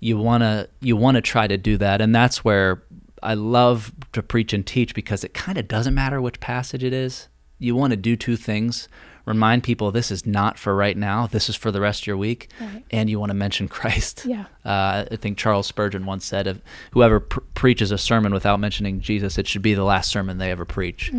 you 0.00 0.18
wanna 0.18 0.68
you 0.80 0.96
wanna 0.96 1.22
try 1.22 1.46
to 1.46 1.56
do 1.56 1.78
that, 1.78 2.00
and 2.00 2.14
that's 2.14 2.44
where 2.44 2.82
I 3.22 3.34
love 3.34 3.92
to 4.12 4.22
preach 4.22 4.52
and 4.52 4.66
teach 4.66 4.94
because 4.94 5.24
it 5.24 5.34
kind 5.34 5.58
of 5.58 5.68
doesn't 5.68 5.94
matter 5.94 6.20
which 6.20 6.40
passage 6.40 6.82
it 6.84 6.92
is. 6.92 7.28
You 7.58 7.76
want 7.76 7.90
to 7.92 7.96
do 7.96 8.16
two 8.16 8.36
things. 8.36 8.88
Remind 9.26 9.62
people 9.62 9.90
this 9.90 10.10
is 10.10 10.24
not 10.24 10.58
for 10.58 10.74
right 10.74 10.96
now. 10.96 11.26
This 11.26 11.48
is 11.50 11.54
for 11.56 11.70
the 11.70 11.80
rest 11.80 12.02
of 12.02 12.06
your 12.06 12.16
week, 12.16 12.48
Right. 12.58 12.82
and 12.90 13.10
you 13.10 13.20
want 13.20 13.30
to 13.30 13.34
mention 13.34 13.68
Christ. 13.68 14.24
Yeah. 14.24 14.46
Uh, 14.64 15.04
I 15.10 15.16
think 15.20 15.36
Charles 15.36 15.66
Spurgeon 15.66 16.06
once 16.06 16.24
said, 16.24 16.46
"If 16.46 16.58
whoever 16.92 17.20
pr- 17.20 17.40
preaches 17.54 17.90
a 17.92 17.98
sermon 17.98 18.32
without 18.32 18.58
mentioning 18.60 19.00
Jesus, 19.00 19.36
it 19.38 19.46
should 19.46 19.60
be 19.62 19.74
the 19.74 19.84
last 19.84 20.10
sermon 20.10 20.38
they 20.38 20.50
ever 20.50 20.64
preach." 20.64 21.12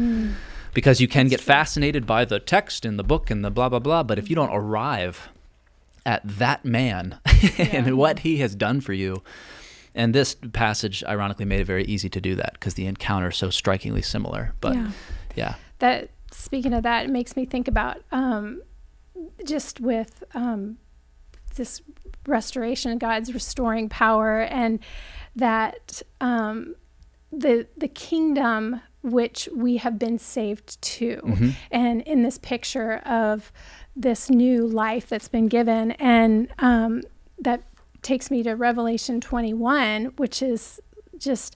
Because 0.73 0.99
you 1.01 1.07
can 1.07 1.27
get 1.27 1.41
fascinated 1.41 2.07
by 2.07 2.25
the 2.25 2.39
text 2.39 2.85
in 2.85 2.97
the 2.97 3.03
book 3.03 3.29
and 3.29 3.45
the 3.45 3.51
blah 3.51 3.69
blah 3.69 3.79
blah, 3.79 4.03
but 4.03 4.17
if 4.17 4.29
you 4.29 4.35
don't 4.35 4.51
arrive 4.53 5.29
at 6.05 6.21
that 6.25 6.65
man 6.65 7.19
and 7.59 7.97
what 7.97 8.19
he 8.19 8.37
has 8.37 8.55
done 8.55 8.81
for 8.81 8.93
you, 8.93 9.21
and 9.95 10.13
this 10.15 10.35
passage 10.53 11.03
ironically 11.07 11.45
made 11.45 11.59
it 11.59 11.65
very 11.65 11.83
easy 11.85 12.09
to 12.09 12.21
do 12.21 12.35
that 12.35 12.53
because 12.53 12.75
the 12.75 12.85
encounter 12.85 13.29
is 13.29 13.37
so 13.37 13.49
strikingly 13.49 14.01
similar. 14.01 14.53
But 14.61 14.75
Yeah. 14.75 14.91
yeah, 15.35 15.55
that 15.79 16.09
speaking 16.31 16.73
of 16.73 16.83
that, 16.83 17.05
it 17.05 17.09
makes 17.09 17.35
me 17.35 17.45
think 17.45 17.67
about 17.67 18.01
um, 18.11 18.61
just 19.45 19.79
with 19.79 20.23
um, 20.33 20.77
this 21.55 21.81
restoration, 22.27 22.97
God's 22.97 23.33
restoring 23.33 23.89
power, 23.89 24.41
and 24.41 24.79
that 25.35 26.01
um, 26.21 26.75
the 27.31 27.67
the 27.77 27.87
kingdom 27.87 28.81
which 29.03 29.49
we 29.55 29.77
have 29.77 29.97
been 29.97 30.19
saved 30.19 30.79
to, 30.81 31.19
and 31.71 32.01
in 32.03 32.21
this 32.21 32.37
picture 32.37 32.97
of 32.99 33.51
this 33.95 34.29
new 34.29 34.67
life 34.67 35.07
that's 35.09 35.27
been 35.27 35.47
given, 35.47 35.91
and 35.93 36.47
um, 36.59 37.01
that 37.39 37.63
takes 38.01 38.31
me 38.31 38.43
to 38.43 38.53
Revelation 38.53 39.21
21, 39.21 40.05
which 40.17 40.41
is 40.41 40.79
just 41.17 41.55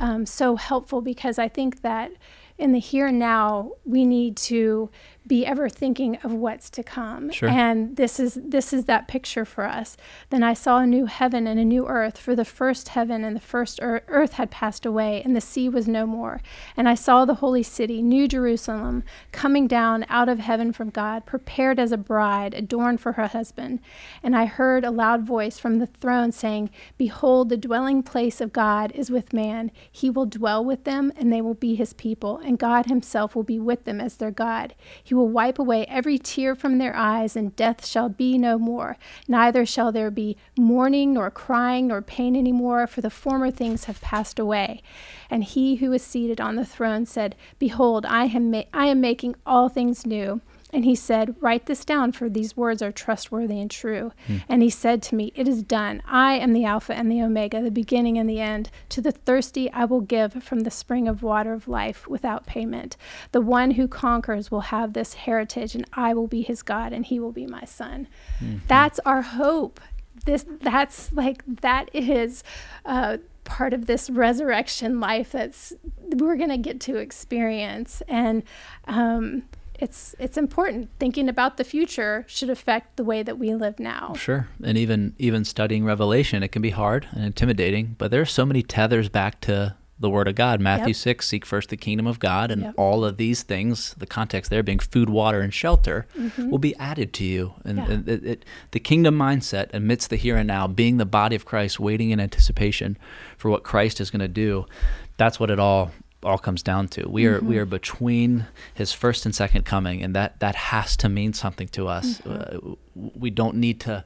um, 0.00 0.26
so 0.26 0.56
helpful 0.56 1.00
because 1.00 1.38
I 1.38 1.48
think 1.48 1.82
that 1.82 2.12
in 2.58 2.72
the 2.72 2.80
here 2.80 3.06
and 3.06 3.18
now, 3.18 3.72
we 3.84 4.04
need 4.04 4.36
to 4.36 4.90
be 5.28 5.46
ever 5.46 5.68
thinking 5.68 6.16
of 6.24 6.32
what's 6.32 6.70
to 6.70 6.82
come. 6.82 7.30
Sure. 7.30 7.48
And 7.48 7.96
this 7.96 8.18
is 8.18 8.38
this 8.42 8.72
is 8.72 8.86
that 8.86 9.06
picture 9.06 9.44
for 9.44 9.64
us. 9.64 9.96
Then 10.30 10.42
I 10.42 10.54
saw 10.54 10.78
a 10.78 10.86
new 10.86 11.06
heaven 11.06 11.46
and 11.46 11.60
a 11.60 11.64
new 11.64 11.86
earth, 11.86 12.18
for 12.18 12.34
the 12.34 12.44
first 12.44 12.88
heaven 12.88 13.24
and 13.24 13.36
the 13.36 13.40
first 13.40 13.78
ear- 13.82 14.02
earth 14.08 14.34
had 14.34 14.50
passed 14.50 14.86
away, 14.86 15.22
and 15.22 15.36
the 15.36 15.40
sea 15.40 15.68
was 15.68 15.86
no 15.86 16.06
more. 16.06 16.40
And 16.76 16.88
I 16.88 16.94
saw 16.94 17.24
the 17.24 17.36
holy 17.36 17.62
city, 17.62 18.02
New 18.02 18.26
Jerusalem, 18.26 19.04
coming 19.30 19.66
down 19.68 20.06
out 20.08 20.28
of 20.28 20.38
heaven 20.38 20.72
from 20.72 20.90
God, 20.90 21.26
prepared 21.26 21.78
as 21.78 21.92
a 21.92 21.98
bride, 21.98 22.54
adorned 22.54 23.00
for 23.00 23.12
her 23.12 23.26
husband. 23.28 23.80
And 24.22 24.34
I 24.34 24.46
heard 24.46 24.84
a 24.84 24.90
loud 24.90 25.22
voice 25.24 25.58
from 25.58 25.78
the 25.78 25.86
throne 25.86 26.32
saying, 26.32 26.70
Behold, 26.96 27.50
the 27.50 27.56
dwelling 27.56 28.02
place 28.02 28.40
of 28.40 28.52
God 28.52 28.92
is 28.92 29.10
with 29.10 29.32
man. 29.32 29.70
He 29.90 30.08
will 30.08 30.26
dwell 30.26 30.64
with 30.64 30.84
them, 30.84 31.12
and 31.16 31.32
they 31.32 31.42
will 31.42 31.54
be 31.54 31.74
his 31.74 31.92
people, 31.92 32.38
and 32.38 32.58
God 32.58 32.86
himself 32.86 33.36
will 33.36 33.42
be 33.42 33.58
with 33.58 33.84
them 33.84 34.00
as 34.00 34.16
their 34.16 34.30
God. 34.30 34.74
He 35.02 35.14
will 35.18 35.28
wipe 35.28 35.58
away 35.58 35.84
every 35.86 36.18
tear 36.18 36.54
from 36.54 36.78
their 36.78 36.96
eyes, 36.96 37.36
and 37.36 37.54
death 37.56 37.84
shall 37.84 38.08
be 38.08 38.38
no 38.38 38.58
more. 38.58 38.96
Neither 39.26 39.66
shall 39.66 39.92
there 39.92 40.10
be 40.10 40.36
mourning, 40.58 41.12
nor 41.12 41.30
crying, 41.30 41.88
nor 41.88 42.00
pain 42.00 42.34
any 42.34 42.52
more, 42.52 42.86
for 42.86 43.00
the 43.00 43.10
former 43.10 43.50
things 43.50 43.84
have 43.84 44.00
passed 44.00 44.38
away. 44.38 44.82
And 45.28 45.44
he 45.44 45.76
who 45.76 45.92
is 45.92 46.02
seated 46.02 46.40
on 46.40 46.56
the 46.56 46.64
throne 46.64 47.04
said, 47.04 47.36
Behold, 47.58 48.06
I 48.06 48.26
am, 48.26 48.50
ma- 48.50 48.62
I 48.72 48.86
am 48.86 49.00
making 49.00 49.36
all 49.44 49.68
things 49.68 50.06
new. 50.06 50.40
And 50.72 50.84
he 50.84 50.94
said, 50.94 51.34
Write 51.40 51.66
this 51.66 51.84
down, 51.84 52.12
for 52.12 52.28
these 52.28 52.56
words 52.56 52.82
are 52.82 52.92
trustworthy 52.92 53.60
and 53.60 53.70
true. 53.70 54.12
And 54.48 54.62
he 54.62 54.70
said 54.70 55.02
to 55.04 55.14
me, 55.14 55.32
It 55.34 55.48
is 55.48 55.62
done. 55.62 56.02
I 56.06 56.34
am 56.34 56.52
the 56.52 56.64
Alpha 56.64 56.94
and 56.94 57.10
the 57.10 57.22
Omega, 57.22 57.62
the 57.62 57.70
beginning 57.70 58.18
and 58.18 58.28
the 58.28 58.40
end. 58.40 58.70
To 58.90 59.00
the 59.00 59.12
thirsty 59.12 59.70
I 59.72 59.84
will 59.86 60.00
give 60.02 60.42
from 60.42 60.60
the 60.60 60.70
spring 60.70 61.08
of 61.08 61.22
water 61.22 61.52
of 61.54 61.68
life 61.68 62.06
without 62.06 62.46
payment. 62.46 62.96
The 63.32 63.40
one 63.40 63.72
who 63.72 63.88
conquers 63.88 64.50
will 64.50 64.60
have 64.60 64.92
this 64.92 65.14
heritage, 65.14 65.74
and 65.74 65.86
I 65.94 66.12
will 66.14 66.26
be 66.28 66.42
his 66.42 66.62
God, 66.62 66.92
and 66.92 67.06
he 67.06 67.18
will 67.18 67.32
be 67.32 67.46
my 67.46 67.64
son. 67.64 68.06
That's 68.66 68.98
our 69.00 69.22
hope. 69.22 69.80
This 70.24 70.44
that's 70.60 71.12
like 71.12 71.42
that 71.46 71.88
is 71.94 72.42
uh, 72.84 73.18
part 73.44 73.72
of 73.72 73.86
this 73.86 74.10
resurrection 74.10 75.00
life 75.00 75.32
that's 75.32 75.72
we're 76.16 76.36
gonna 76.36 76.58
get 76.58 76.80
to 76.82 76.96
experience 76.96 78.02
and. 78.08 78.42
Um, 78.86 79.44
it's 79.78 80.14
it's 80.18 80.36
important. 80.36 80.90
Thinking 80.98 81.28
about 81.28 81.56
the 81.56 81.64
future 81.64 82.24
should 82.28 82.50
affect 82.50 82.96
the 82.96 83.04
way 83.04 83.22
that 83.22 83.38
we 83.38 83.54
live 83.54 83.78
now. 83.78 84.14
Sure. 84.16 84.48
And 84.64 84.76
even 84.78 85.14
even 85.18 85.44
studying 85.44 85.84
Revelation, 85.84 86.42
it 86.42 86.48
can 86.52 86.62
be 86.62 86.70
hard 86.70 87.06
and 87.12 87.24
intimidating, 87.24 87.94
but 87.98 88.10
there 88.10 88.20
are 88.20 88.26
so 88.26 88.44
many 88.44 88.62
tethers 88.62 89.08
back 89.08 89.40
to 89.42 89.76
the 90.00 90.08
Word 90.08 90.28
of 90.28 90.36
God. 90.36 90.60
Matthew 90.60 90.88
Yep. 90.88 90.96
6, 90.96 91.26
seek 91.26 91.44
first 91.44 91.70
the 91.70 91.76
kingdom 91.76 92.06
of 92.06 92.20
God, 92.20 92.52
and 92.52 92.62
Yep. 92.62 92.74
all 92.76 93.04
of 93.04 93.16
these 93.16 93.42
things, 93.42 93.94
the 93.98 94.06
context 94.06 94.48
there 94.48 94.62
being 94.62 94.78
food, 94.78 95.10
water, 95.10 95.40
and 95.40 95.52
shelter, 95.52 96.06
will 96.38 96.58
be 96.60 96.76
added 96.76 97.12
to 97.14 97.24
you. 97.24 97.54
And, 97.64 97.80
Mm-hmm. 97.80 97.90
Yeah. 97.90 97.94
and 97.96 98.08
it, 98.08 98.24
it, 98.24 98.44
the 98.70 98.78
kingdom 98.78 99.18
mindset 99.18 99.70
amidst 99.74 100.10
the 100.10 100.14
here 100.16 100.36
and 100.36 100.46
now, 100.46 100.68
being 100.68 100.98
the 100.98 101.04
body 101.04 101.34
of 101.34 101.44
Christ, 101.44 101.80
waiting 101.80 102.10
in 102.10 102.20
anticipation 102.20 102.96
for 103.36 103.50
what 103.50 103.64
Christ 103.64 104.00
is 104.00 104.08
going 104.12 104.20
to 104.20 104.28
do, 104.28 104.66
that's 105.16 105.40
what 105.40 105.50
it 105.50 105.58
all 105.58 105.90
all 106.22 106.38
comes 106.38 106.62
down 106.62 106.88
to. 106.88 107.08
We 107.08 107.26
are 107.26 107.38
Mm-hmm. 107.38 107.48
we 107.48 107.58
are 107.58 107.64
between 107.66 108.46
his 108.74 108.92
first 108.92 109.24
and 109.26 109.34
second 109.34 109.64
coming, 109.64 110.02
and 110.02 110.14
that 110.16 110.40
that 110.40 110.54
has 110.54 110.96
to 110.98 111.08
mean 111.08 111.32
something 111.32 111.68
to 111.68 111.88
us. 111.88 112.18
Mm-hmm. 112.20 112.72
Uh, 112.72 113.10
we 113.14 113.30
don't 113.30 113.56
need 113.56 113.80
to 113.80 114.04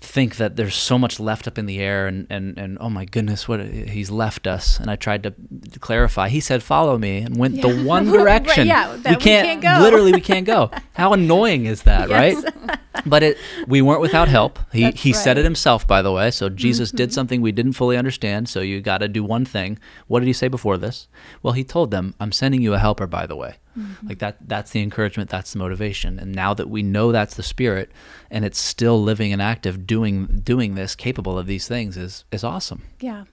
think 0.00 0.36
that 0.36 0.56
there's 0.56 0.74
so 0.74 0.98
much 0.98 1.18
left 1.18 1.48
up 1.48 1.58
in 1.58 1.66
the 1.66 1.78
air 1.78 2.06
and, 2.06 2.26
and, 2.30 2.56
and 2.58 2.76
oh 2.80 2.90
my 2.90 3.04
goodness 3.06 3.48
what 3.48 3.60
he's 3.66 4.10
left 4.10 4.46
us. 4.46 4.78
And 4.78 4.90
i 4.90 4.96
tried 4.96 5.22
to 5.24 5.34
clarify. 5.80 6.28
He 6.28 6.40
said 6.40 6.62
follow 6.62 6.98
me 6.98 7.18
and 7.18 7.36
went 7.36 7.60
the 7.62 7.68
Yeah. 7.68 7.84
one 7.96 8.10
Right, 8.10 8.18
direction. 8.44 8.66
yeah, 8.66 8.94
that 9.02 9.10
we 9.10 9.16
can't 9.16 9.62
go. 9.62 9.78
literally 9.80 10.12
we 10.12 10.20
can't 10.20 10.46
go. 10.46 10.70
How 10.92 11.12
annoying 11.12 11.66
is 11.66 11.82
that 11.82 12.08
Yes. 12.10 12.44
right? 12.44 12.78
But 13.06 13.22
it 13.22 13.38
we 13.66 13.82
weren't 13.82 14.00
without 14.00 14.28
help. 14.28 14.58
He 14.72 14.82
That's 14.82 15.02
he 15.02 15.12
said 15.12 15.38
it 15.38 15.44
himself 15.44 15.86
by 15.88 16.02
the 16.02 16.12
way. 16.12 16.30
So 16.30 16.48
jesus 16.64 16.88
Mm-hmm. 16.90 16.96
did 16.98 17.12
something 17.12 17.40
we 17.40 17.52
didn't 17.52 17.72
fully 17.72 17.96
understand. 17.96 18.48
So 18.48 18.60
you 18.60 18.80
got 18.82 18.98
to 18.98 19.08
do 19.08 19.24
one 19.24 19.44
thing. 19.44 19.78
What 20.08 20.20
did 20.20 20.26
he 20.26 20.32
say 20.34 20.48
before 20.48 20.76
this? 20.78 21.08
Well 21.42 21.52
he 21.54 21.64
told 21.64 21.90
them 21.90 22.14
i'm 22.20 22.32
sending 22.32 22.60
you 22.62 22.74
a 22.74 22.78
helper 22.78 23.06
by 23.06 23.26
the 23.26 23.36
way 23.36 23.56
Mm-hmm. 23.76 24.08
like 24.08 24.18
that 24.20 24.36
that's 24.48 24.70
the 24.70 24.80
encouragement 24.82 25.28
that's 25.28 25.52
the 25.52 25.58
motivation 25.58 26.18
and 26.18 26.34
now 26.34 26.54
that 26.54 26.70
we 26.70 26.82
know 26.82 27.12
that's 27.12 27.34
the 27.34 27.42
spirit 27.42 27.90
and 28.30 28.44
it's 28.44 28.58
still 28.58 29.02
living 29.02 29.32
and 29.34 29.42
active 29.42 29.86
doing 29.86 30.40
doing 30.42 30.76
this 30.76 30.94
capable 30.94 31.38
of 31.38 31.46
these 31.46 31.68
things 31.68 31.96
is 31.98 32.24
is 32.32 32.42
awesome 32.42 32.82
Yeah, 33.00 33.24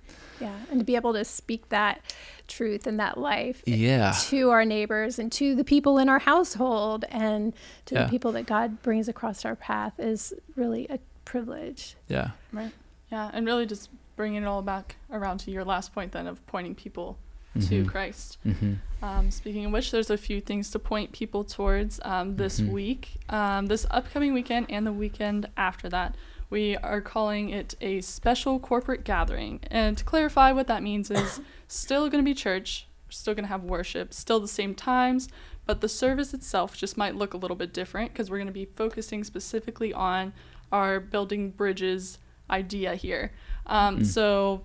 yeah, 0.42 0.56
and 0.70 0.80
to 0.80 0.84
be 0.86 0.96
able 0.98 1.14
to 1.14 1.24
speak 1.24 1.70
that 1.70 2.02
truth 2.50 2.86
and 2.88 3.00
that 3.00 3.18
life 3.18 3.64
yeah 3.66 4.14
to 4.30 4.50
our 4.50 4.66
neighbors 4.66 5.18
and 5.18 5.32
to 5.32 5.56
the 5.56 5.64
people 5.64 5.98
in 5.98 6.10
our 6.10 6.20
household 6.20 7.06
and 7.10 7.54
to 7.86 7.96
Yeah. 7.96 8.04
the 8.04 8.10
people 8.10 8.34
that 8.34 8.46
God 8.46 8.82
brings 8.82 9.08
across 9.08 9.46
our 9.46 9.56
path 9.56 9.94
is 9.98 10.34
really 10.58 10.88
a 10.90 11.00
privilege. 11.24 11.96
yeah 12.10 12.32
Right. 12.52 12.72
Yeah, 13.12 13.30
and 13.34 13.46
really 13.46 13.66
just 13.66 13.90
bringing 14.18 14.44
it 14.44 14.46
all 14.46 14.62
back 14.62 14.98
around 15.10 15.38
to 15.40 15.52
your 15.52 15.64
last 15.64 15.94
point 15.94 16.12
then 16.12 16.28
of 16.28 16.46
pointing 16.48 16.76
people 16.76 17.18
to 17.54 17.84
Mhm. 17.84 17.88
Christ. 17.88 18.38
mm-hmm. 18.46 18.74
Um, 19.04 19.30
speaking 19.32 19.66
of 19.66 19.72
which, 19.72 19.92
there's 19.92 20.10
a 20.10 20.18
few 20.18 20.40
things 20.42 20.72
to 20.72 20.80
point 20.80 21.12
people 21.12 21.44
towards 21.44 22.00
um, 22.04 22.36
this 22.38 22.60
Mhm. 22.62 22.70
week, 22.72 23.18
um, 23.30 23.66
this 23.68 23.86
upcoming 23.92 24.34
weekend, 24.34 24.68
and 24.70 24.88
the 24.88 24.94
weekend 24.94 25.48
after 25.58 25.90
that. 25.90 26.16
We 26.50 26.78
are 26.78 27.02
calling 27.02 27.50
it 27.50 27.76
a 27.82 28.02
special 28.02 28.60
corporate 28.60 29.04
gathering. 29.04 29.60
And 29.70 29.98
to 29.98 30.04
clarify, 30.04 30.52
what 30.52 30.68
that 30.68 30.84
means 30.84 31.12
is 31.12 31.42
still 31.68 32.10
going 32.10 32.24
to 32.24 32.28
be 32.30 32.34
church, 32.36 32.88
still 33.10 33.34
going 33.34 33.44
to 33.46 33.50
have 33.50 33.64
worship, 33.64 34.14
still 34.14 34.40
the 34.40 34.48
same 34.48 34.74
times, 34.74 35.28
but 35.66 35.82
the 35.82 35.90
service 35.90 36.34
itself 36.34 36.78
just 36.78 36.98
might 36.98 37.16
look 37.16 37.34
a 37.34 37.38
little 37.38 37.56
bit 37.58 37.74
different 37.74 38.12
because 38.14 38.30
we're 38.30 38.38
going 38.38 38.48
to 38.48 38.54
be 38.54 38.66
focusing 38.66 39.24
specifically 39.24 39.94
on 39.94 40.34
our 40.72 41.00
building 41.00 41.52
bridges 41.52 42.18
idea 42.50 42.96
here. 42.96 43.32
Um, 43.66 44.00
Mm. 44.00 44.06
So 44.06 44.64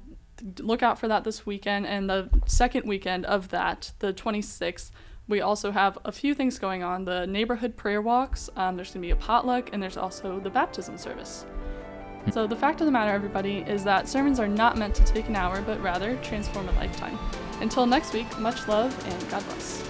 look 0.60 0.82
out 0.82 0.98
for 0.98 1.08
that 1.08 1.24
this 1.24 1.44
weekend 1.46 1.86
and 1.86 2.08
the 2.08 2.28
second 2.46 2.86
weekend 2.86 3.24
of 3.26 3.48
that 3.48 3.92
the 3.98 4.12
26th 4.12 4.90
we 5.28 5.42
also 5.42 5.70
have 5.70 5.98
a 6.04 6.12
few 6.12 6.34
things 6.34 6.58
going 6.58 6.82
on 6.82 7.04
the 7.04 7.26
neighborhood 7.26 7.76
prayer 7.76 8.00
walks 8.00 8.48
um, 8.56 8.76
there's 8.76 8.88
going 8.88 9.02
to 9.02 9.06
be 9.06 9.10
a 9.10 9.16
potluck 9.16 9.70
and 9.72 9.82
there's 9.82 9.96
also 9.96 10.40
the 10.40 10.50
baptism 10.50 10.96
service. 10.96 11.44
So 12.32 12.46
the 12.46 12.56
fact 12.56 12.80
of 12.80 12.86
the 12.86 12.90
matter 12.90 13.12
everybody 13.12 13.58
is 13.58 13.84
that 13.84 14.08
sermons 14.08 14.38
are 14.38 14.48
not 14.48 14.76
meant 14.76 14.94
to 14.96 15.04
take 15.04 15.28
an 15.28 15.36
hour 15.36 15.62
but 15.62 15.80
rather 15.80 16.16
transform 16.16 16.68
a 16.68 16.72
lifetime. 16.72 17.18
Until 17.60 17.86
next 17.86 18.12
week 18.12 18.38
much 18.38 18.68
love 18.68 18.94
and 19.06 19.30
god 19.30 19.44
bless 19.46 19.87